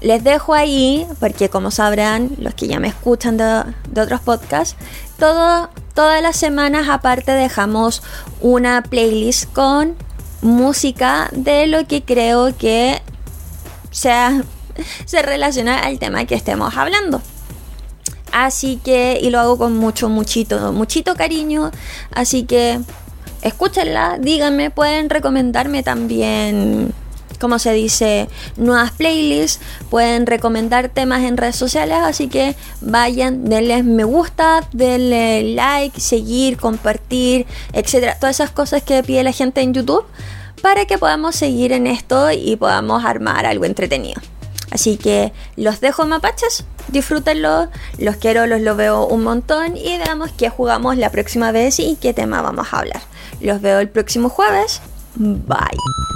les 0.00 0.24
dejo 0.24 0.54
ahí, 0.54 1.06
porque 1.20 1.48
como 1.48 1.70
sabrán, 1.70 2.30
los 2.38 2.54
que 2.54 2.66
ya 2.66 2.80
me 2.80 2.88
escuchan 2.88 3.36
de, 3.36 4.00
otros 4.00 4.20
podcasts, 4.20 4.76
todo, 5.18 5.70
todas 5.94 6.22
las 6.22 6.36
semanas 6.36 6.88
aparte 6.88 7.32
dejamos 7.32 8.02
una 8.40 8.82
playlist 8.82 9.52
con 9.52 9.94
música 10.42 11.28
de 11.32 11.66
lo 11.66 11.86
que 11.86 12.02
creo 12.04 12.56
que 12.56 13.00
sea 13.90 14.42
se 15.04 15.22
relaciona 15.22 15.80
al 15.80 15.98
tema 15.98 16.24
que 16.24 16.34
estemos 16.34 16.76
hablando. 16.76 17.22
Así 18.32 18.78
que, 18.84 19.18
y 19.22 19.30
lo 19.30 19.40
hago 19.40 19.56
con 19.56 19.76
mucho, 19.76 20.10
muchito, 20.10 20.72
muchito 20.72 21.14
cariño. 21.14 21.70
Así 22.12 22.44
que, 22.44 22.80
escúchenla, 23.40 24.18
díganme, 24.20 24.70
pueden 24.70 25.08
recomendarme 25.08 25.82
también, 25.82 26.92
como 27.40 27.58
se 27.58 27.72
dice, 27.72 28.28
nuevas 28.56 28.90
playlists, 28.90 29.60
pueden 29.88 30.26
recomendar 30.26 30.90
temas 30.90 31.22
en 31.22 31.38
redes 31.38 31.56
sociales. 31.56 31.96
Así 32.02 32.28
que 32.28 32.56
vayan, 32.82 33.48
denles 33.48 33.84
me 33.84 34.04
gusta, 34.04 34.68
denle 34.72 35.54
like, 35.54 35.98
seguir, 35.98 36.58
compartir, 36.58 37.46
etcétera. 37.72 38.18
Todas 38.20 38.36
esas 38.36 38.50
cosas 38.50 38.82
que 38.82 39.02
pide 39.02 39.22
la 39.22 39.32
gente 39.32 39.62
en 39.62 39.72
YouTube 39.72 40.04
para 40.60 40.84
que 40.84 40.98
podamos 40.98 41.36
seguir 41.36 41.72
en 41.72 41.86
esto 41.86 42.30
y 42.32 42.56
podamos 42.56 43.02
armar 43.04 43.46
algo 43.46 43.64
entretenido. 43.64 44.20
Así 44.70 44.96
que 44.96 45.32
los 45.56 45.80
dejo 45.80 46.06
mapaches, 46.06 46.64
disfrútenlo, 46.88 47.68
los 47.98 48.16
quiero, 48.16 48.46
los 48.46 48.60
lo 48.60 48.76
veo 48.76 49.06
un 49.06 49.22
montón 49.22 49.76
y 49.76 49.96
veamos 49.98 50.32
qué 50.32 50.50
jugamos 50.50 50.96
la 50.96 51.10
próxima 51.10 51.52
vez 51.52 51.78
y 51.78 51.96
qué 51.96 52.12
tema 52.12 52.42
vamos 52.42 52.68
a 52.72 52.78
hablar. 52.78 53.02
Los 53.40 53.60
veo 53.60 53.80
el 53.80 53.88
próximo 53.88 54.28
jueves. 54.28 54.80
Bye. 55.14 56.15